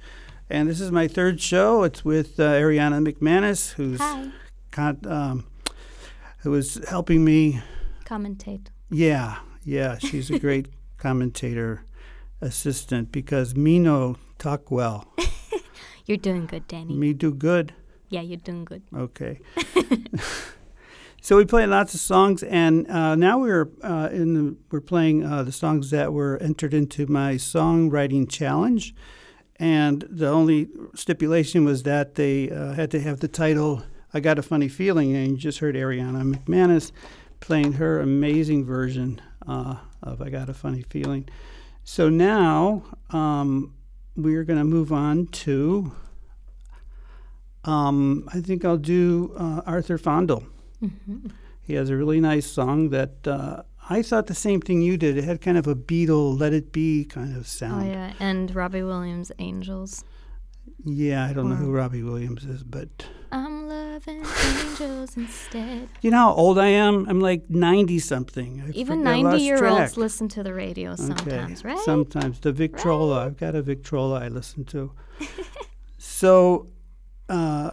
[0.49, 1.83] And this is my third show.
[1.83, 3.99] It's with uh, Ariana McManus, who's
[4.71, 5.45] con- um,
[6.39, 7.61] who is helping me
[8.05, 8.67] Commentate.
[8.91, 10.67] yeah, yeah, she's a great
[10.97, 11.83] commentator
[12.41, 15.11] assistant because me no talk well.
[16.05, 16.93] You're doing good, Danny.
[16.93, 17.73] Me do good.
[18.09, 18.83] Yeah, you're doing good.
[18.95, 19.39] Okay.
[21.25, 25.25] so we played lots of songs, and uh, now we're uh, in the, we're playing
[25.25, 28.93] uh, the songs that were entered into my songwriting challenge,
[29.55, 33.81] and the only stipulation was that they uh, had to have the title
[34.13, 36.91] "I Got a Funny Feeling," and you just heard Ariana McManus
[37.39, 41.27] playing her amazing version uh, of "I Got a Funny Feeling."
[41.83, 43.73] So now um,
[44.15, 45.91] we're going to move on to.
[47.63, 50.43] Um, I think I'll do uh, Arthur Fondle.
[50.87, 51.27] Hmm
[51.61, 55.17] He has a really nice song that uh, I thought the same thing you did.
[55.17, 57.83] It had kind of a Beatle, Let It Be kind of sound.
[57.83, 60.03] Oh yeah, and Robbie Williams' "Angels."
[60.83, 65.89] Yeah, I don't know who Robbie Williams is, but I'm loving angels instead.
[66.01, 67.07] you know how old I am?
[67.09, 68.61] I'm like 90 something.
[68.61, 71.79] I Even forget- I lost ninety-year-olds listen to the radio sometimes, right?
[71.79, 73.25] Sometimes the Victrola.
[73.25, 74.91] I've got a Victrola I listen to.
[75.97, 76.67] so,
[77.29, 77.71] uh,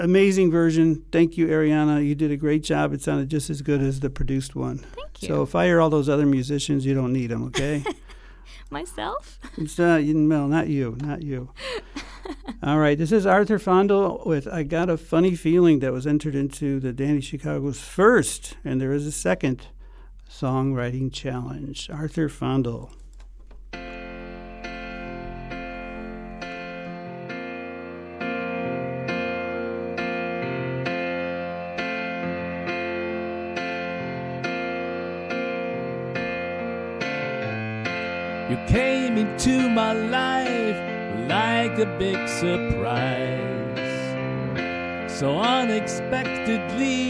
[0.00, 1.04] amazing version.
[1.12, 2.04] Thank you, Ariana.
[2.04, 2.92] You did a great job.
[2.92, 4.78] It sounded just as good as the produced one.
[4.78, 5.28] Thank you.
[5.28, 6.84] So fire all those other musicians.
[6.84, 7.84] You don't need them, okay?
[8.70, 9.38] Myself.
[9.58, 11.50] it's uh, you- no, not you, not you.
[12.62, 16.34] all right, this is Arthur Fondle with "I Got a Funny Feeling" that was entered
[16.36, 19.66] into the Danny Chicago's first, and there is a second
[20.28, 21.90] songwriting challenge.
[21.90, 22.92] Arthur Fondle.
[41.80, 43.78] A big surprise.
[45.18, 47.08] So unexpectedly,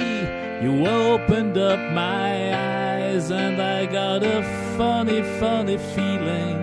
[0.63, 4.43] you opened up my eyes, and I got a
[4.77, 6.59] funny, funny feeling.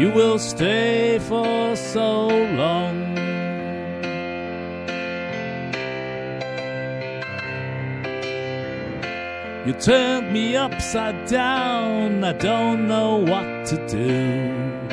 [0.00, 3.14] You will stay for so long.
[9.64, 14.83] You turned me upside down, I don't know what to do.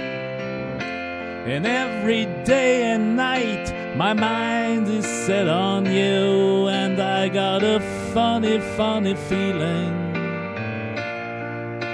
[1.45, 7.79] And every day and night, my mind is set on you, and I got a
[8.13, 9.97] funny, funny feeling.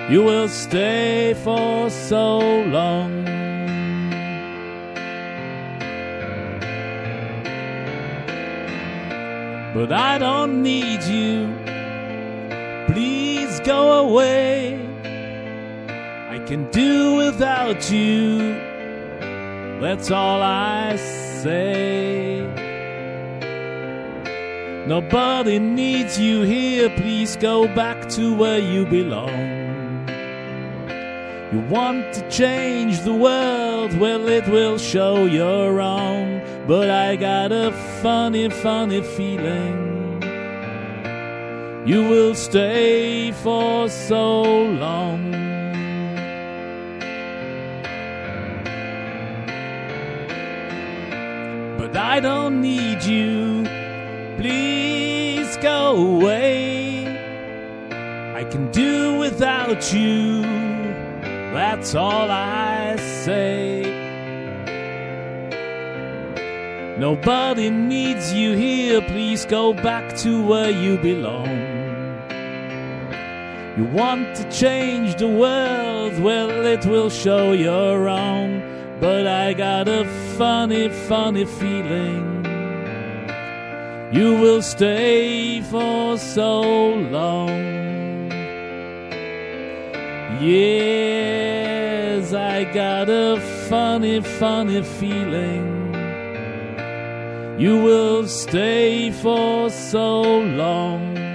[0.10, 3.26] You will stay for so long.
[9.74, 11.68] But I don't need you
[12.88, 14.80] please go away.
[16.30, 18.67] I can do without you.
[19.82, 22.42] That's all I say.
[24.88, 26.90] Nobody needs you here.
[26.90, 30.08] Please go back to where you belong.
[31.54, 36.42] You want to change the world, well, it will show you're wrong.
[36.68, 37.72] But I got a
[38.02, 39.88] funny, funny feeling
[41.88, 45.57] you will stay for so long.
[51.88, 53.64] But I don't need you,
[54.36, 57.08] please go away.
[58.36, 60.42] I can do without you,
[61.54, 63.84] that's all I say.
[67.00, 71.48] Nobody needs you here, please go back to where you belong.
[73.78, 78.77] You want to change the world, well, it will show you're wrong.
[79.00, 80.06] But I got a
[80.38, 82.46] funny, funny feeling
[84.12, 86.62] you will stay for so
[86.96, 88.32] long.
[90.42, 93.40] Yes, I got a
[93.70, 95.78] funny, funny feeling
[97.60, 101.27] you will stay for so long.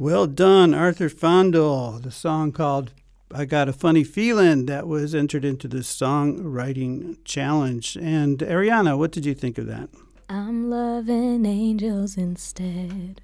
[0.00, 1.98] Well done, Arthur Fondel.
[2.00, 2.94] The song called
[3.34, 7.98] I Got a Funny Feeling that was entered into the songwriting challenge.
[8.00, 9.90] And Ariana, what did you think of that?
[10.26, 13.20] I'm loving angels instead.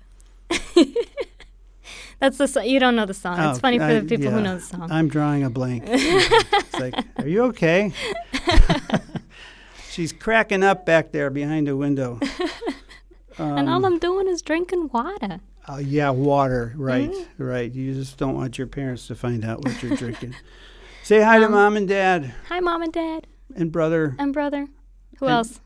[2.21, 2.67] That's the song.
[2.67, 3.41] You don't know the song.
[3.41, 4.33] it's Oh, funny for I- the people yeah.
[4.33, 4.91] who know the song.
[4.91, 5.85] I'm drawing a blank.
[5.87, 7.91] it's like, are you okay?
[9.91, 12.21] She's cracking up back there behind the window.
[13.39, 15.41] and all um, I'm doing is drinking water.
[15.69, 16.73] Oh, yeah, water.
[16.77, 17.43] Right, Mm-hmm.
[17.43, 17.73] right.
[17.73, 20.35] You just don't want your parents to find out what you're drinking.
[21.03, 24.69] Say hi to Um, mom and dad Hi, mom and dad and brother, and brother.
[25.19, 25.61] Who And else?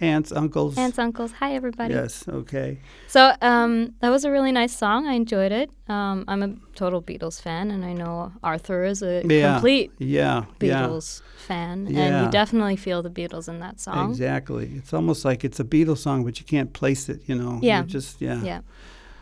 [0.00, 0.76] aunts, uncles.
[0.78, 1.32] Aunts, uncles.
[1.32, 1.94] Hi, everybody.
[1.94, 2.78] Yes, okay.
[3.08, 5.06] So um, that was a really nice song.
[5.06, 5.70] I enjoyed it.
[5.88, 9.54] Um, I'm a total Beatles fan, and I know Arthur is a Yeah.
[9.54, 10.82] complete Yeah, yeah.
[10.82, 14.10] Beatles fan, and you definitely feel the Beatles in that song.
[14.10, 14.70] Exactly.
[14.76, 17.58] It's almost like it's a Beatles song, but you can't place it, you know.
[17.62, 17.80] Yeah.
[17.80, 18.42] You just, yeah.
[18.42, 18.60] Yeah,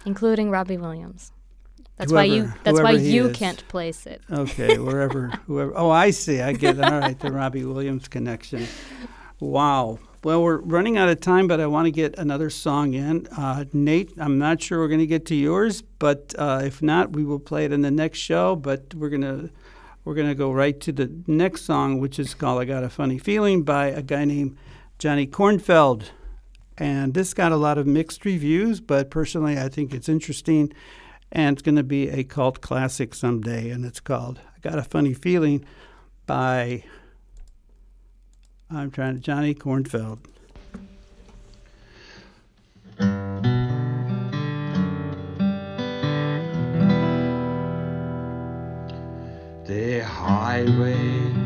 [0.04, 1.32] including Robbie Williams.
[1.96, 2.52] That's why you.
[2.64, 3.36] That's why you is.
[3.36, 4.22] can't place it.
[4.30, 5.72] Okay, wherever, whoever.
[5.76, 6.40] Oh, I see.
[6.40, 6.84] I get it.
[6.84, 8.66] All right, the Robbie Williams connection.
[9.38, 10.00] Wow.
[10.24, 13.26] Well, we're running out of time, but I want to get another song in.
[13.26, 17.12] Uh, Nate, I'm not sure we're going to get to yours, but uh, if not,
[17.12, 18.56] we will play it in the next show.
[18.56, 19.50] But we're gonna
[20.04, 23.18] we're gonna go right to the next song, which is called "I Got a Funny
[23.18, 24.56] Feeling" by a guy named
[24.98, 26.10] Johnny Kornfeld.
[26.76, 30.72] And this got a lot of mixed reviews, but personally, I think it's interesting,
[31.30, 33.70] and it's going to be a cult classic someday.
[33.70, 35.64] And it's called "I Got a Funny Feeling"
[36.26, 36.82] by
[38.70, 40.18] I'm trying to Johnny Kornfeld.
[49.66, 51.43] The highway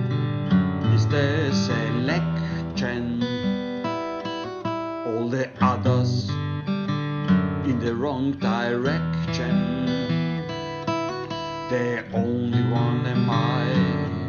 [5.29, 6.31] All the others
[7.69, 9.85] in the wrong direction.
[11.69, 13.65] The only one am I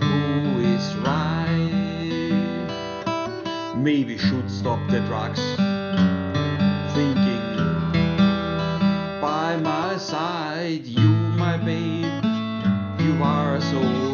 [0.04, 1.56] who is right.
[3.78, 5.40] Maybe should stop the drugs.
[6.94, 7.56] Thinking
[9.22, 11.08] by my side, you,
[11.40, 12.26] my babe
[13.00, 14.09] you are so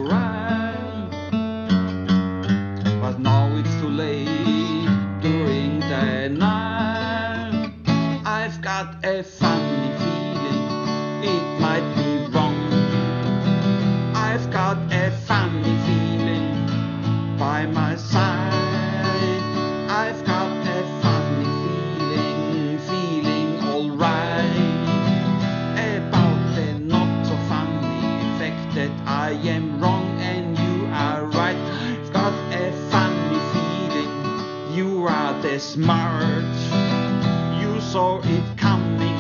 [37.96, 39.16] saw it coming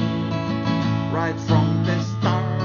[1.14, 2.62] right from the start.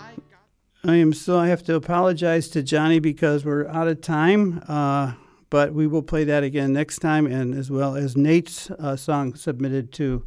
[0.00, 4.00] I got I am so I have to apologize to Johnny because we're out of
[4.00, 4.64] time.
[4.66, 5.12] Uh,
[5.50, 9.34] but we will play that again next time, and as well as Nate's uh, song
[9.34, 10.24] submitted to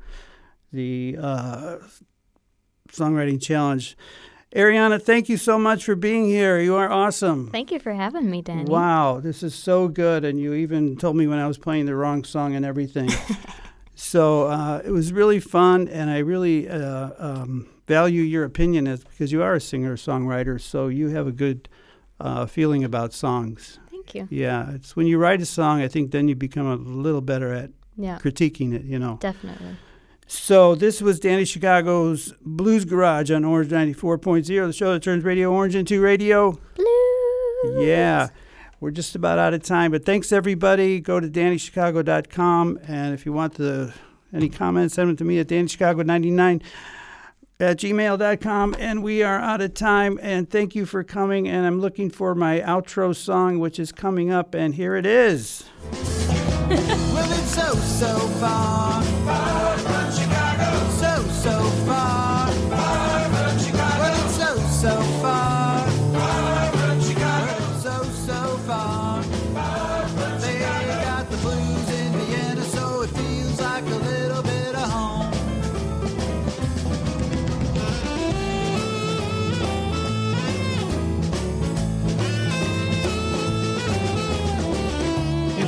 [0.72, 1.78] the uh,
[2.92, 3.98] songwriting challenge.
[4.56, 6.60] Ariana, thank you so much for being here.
[6.60, 7.50] You are awesome.
[7.50, 8.66] Thank you for having me, Danny.
[8.66, 10.24] Wow, this is so good.
[10.24, 13.10] And you even told me when I was playing the wrong song and everything.
[13.96, 19.04] so uh, it was really fun, and I really uh, um, value your opinion as
[19.04, 21.70] because you are a singer songwriter, so you have a good
[22.20, 23.80] uh, feeling about songs.
[23.92, 24.28] Thank you.
[24.30, 27.54] Yeah, it's when you write a song, I think then you become a little better
[27.54, 29.18] at Yeah, critiquing it, you know.
[29.22, 29.76] definitely.
[30.26, 35.52] So this was Danny Chicago's Blues Garage on Orange 94.0, the show that turns Radio
[35.52, 36.58] Orange into radio.
[36.76, 37.86] Blue.
[37.86, 38.30] Yeah.
[38.84, 41.00] We're just about out of time, but thanks everybody.
[41.00, 43.94] Go to DannyChicago.com, and if you want the
[44.34, 46.62] any comments, send them to me at DannyChicago99
[47.62, 48.76] at gmail.com.
[48.78, 51.48] And we are out of time, and thank you for coming.
[51.48, 55.64] And I'm looking for my outro song, which is coming up, and here it is.
[56.74, 59.04] Well, it's so, so far.
[59.04, 59.73] Far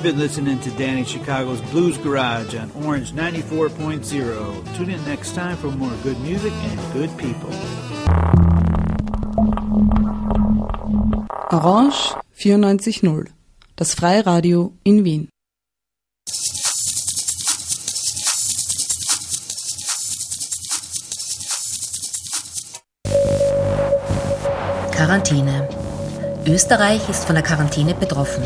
[0.06, 4.78] been listening to Danny Chicago's Blues Garage on Orange 94.0.
[4.78, 7.50] Tune in next time for more good music and good people.
[11.52, 13.32] Orange 94.0,
[13.78, 15.28] das Freiradio in Wien.
[24.92, 25.68] Quarantäne.
[26.46, 28.44] Österreich ist von der Quarantäne betroffen.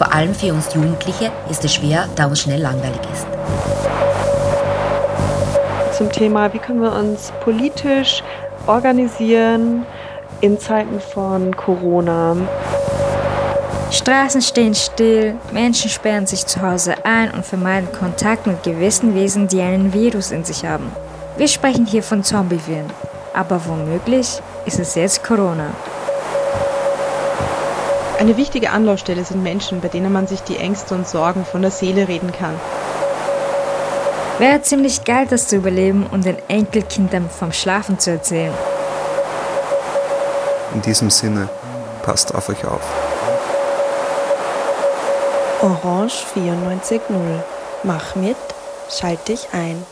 [0.00, 3.26] Vor allem für uns Jugendliche ist es schwer, da uns schnell langweilig ist.
[5.94, 8.22] Zum Thema, wie können wir uns politisch
[8.66, 9.84] organisieren
[10.40, 12.34] in Zeiten von Corona.
[13.90, 19.48] Straßen stehen still, Menschen sperren sich zu Hause ein und vermeiden Kontakt mit gewissen Wesen,
[19.48, 20.90] die einen Virus in sich haben.
[21.36, 22.90] Wir sprechen hier von Zombie-Viren,
[23.34, 25.66] aber womöglich ist es jetzt Corona.
[28.20, 31.70] Eine wichtige Anlaufstelle sind Menschen, bei denen man sich die Ängste und Sorgen von der
[31.70, 32.54] Seele reden kann.
[34.38, 38.52] Wäre ziemlich geil, das zu überleben und den Enkelkindern vom Schlafen zu erzählen.
[40.74, 41.48] In diesem Sinne,
[42.02, 42.82] passt auf euch auf.
[45.62, 47.00] Orange 94.0.
[47.84, 48.36] Mach mit,
[48.90, 49.82] schalt dich ein.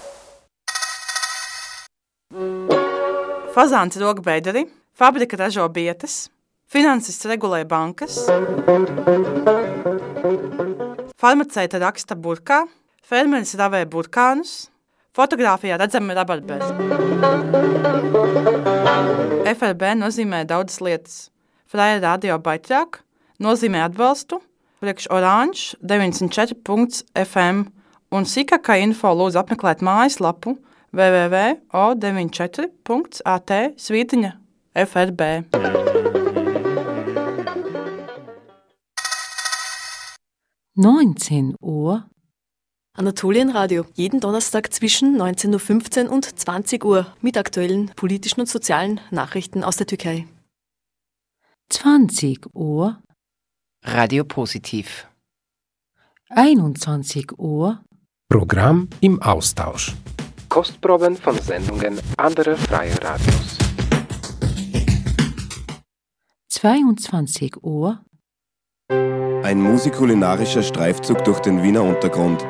[3.55, 6.31] Fazāns rok bederi, fabrika ražo bietes,
[6.69, 8.19] finansists regulē bankas,
[11.19, 12.67] farmaceita raksta burkā,
[13.09, 14.69] fermeris ravē burkānus,
[15.17, 16.69] fotografijā redzami rabarberi.
[19.49, 21.17] FRB nozīmē daudzas lietas.
[21.69, 23.01] Fraja radio baitrāk
[23.43, 24.37] nozīmē atbalstu,
[24.85, 27.57] priekš Orange 94.fm
[28.15, 30.51] un sīkākā info lūdzu apmeklēt mājaslapu
[30.97, 34.31] www.o94.at svītiņa
[34.87, 35.23] FRB.
[40.81, 42.09] Neunzehn Uhr.
[42.97, 43.85] Anatolienradio.
[43.95, 49.77] Jeden Donnerstag zwischen 19.15 Uhr und 20 Uhr mit aktuellen politischen und sozialen Nachrichten aus
[49.77, 50.29] der Türkei.
[51.71, 53.03] 20 Uhr.
[53.83, 55.09] Radio Positiv.
[56.29, 57.83] 21 Uhr.
[58.29, 59.97] Programm im Austausch.
[60.49, 63.59] Kostproben von Sendungen anderer freier Radios.
[66.51, 68.01] 22 Uhr.
[69.49, 72.43] Ein musikulinarischer Streifzug durch den Wiener Untergrund.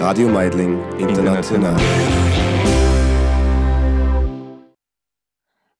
[0.00, 1.76] Radio Meidling International.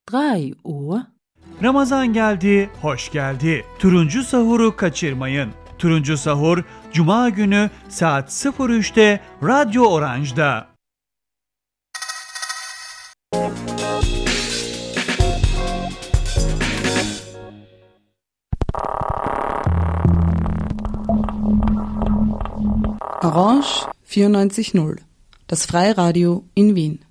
[0.07, 1.03] 3 Uhr.
[1.63, 3.65] Ramazan geldi, hoş geldi.
[3.79, 5.51] Turuncu sahuru kaçırmayın.
[5.79, 10.76] Turuncu sahur Cuma günü saat 03'te Radyo Orange'da.
[24.17, 24.97] 94.0,
[25.47, 27.06] das Freiradio in Wien.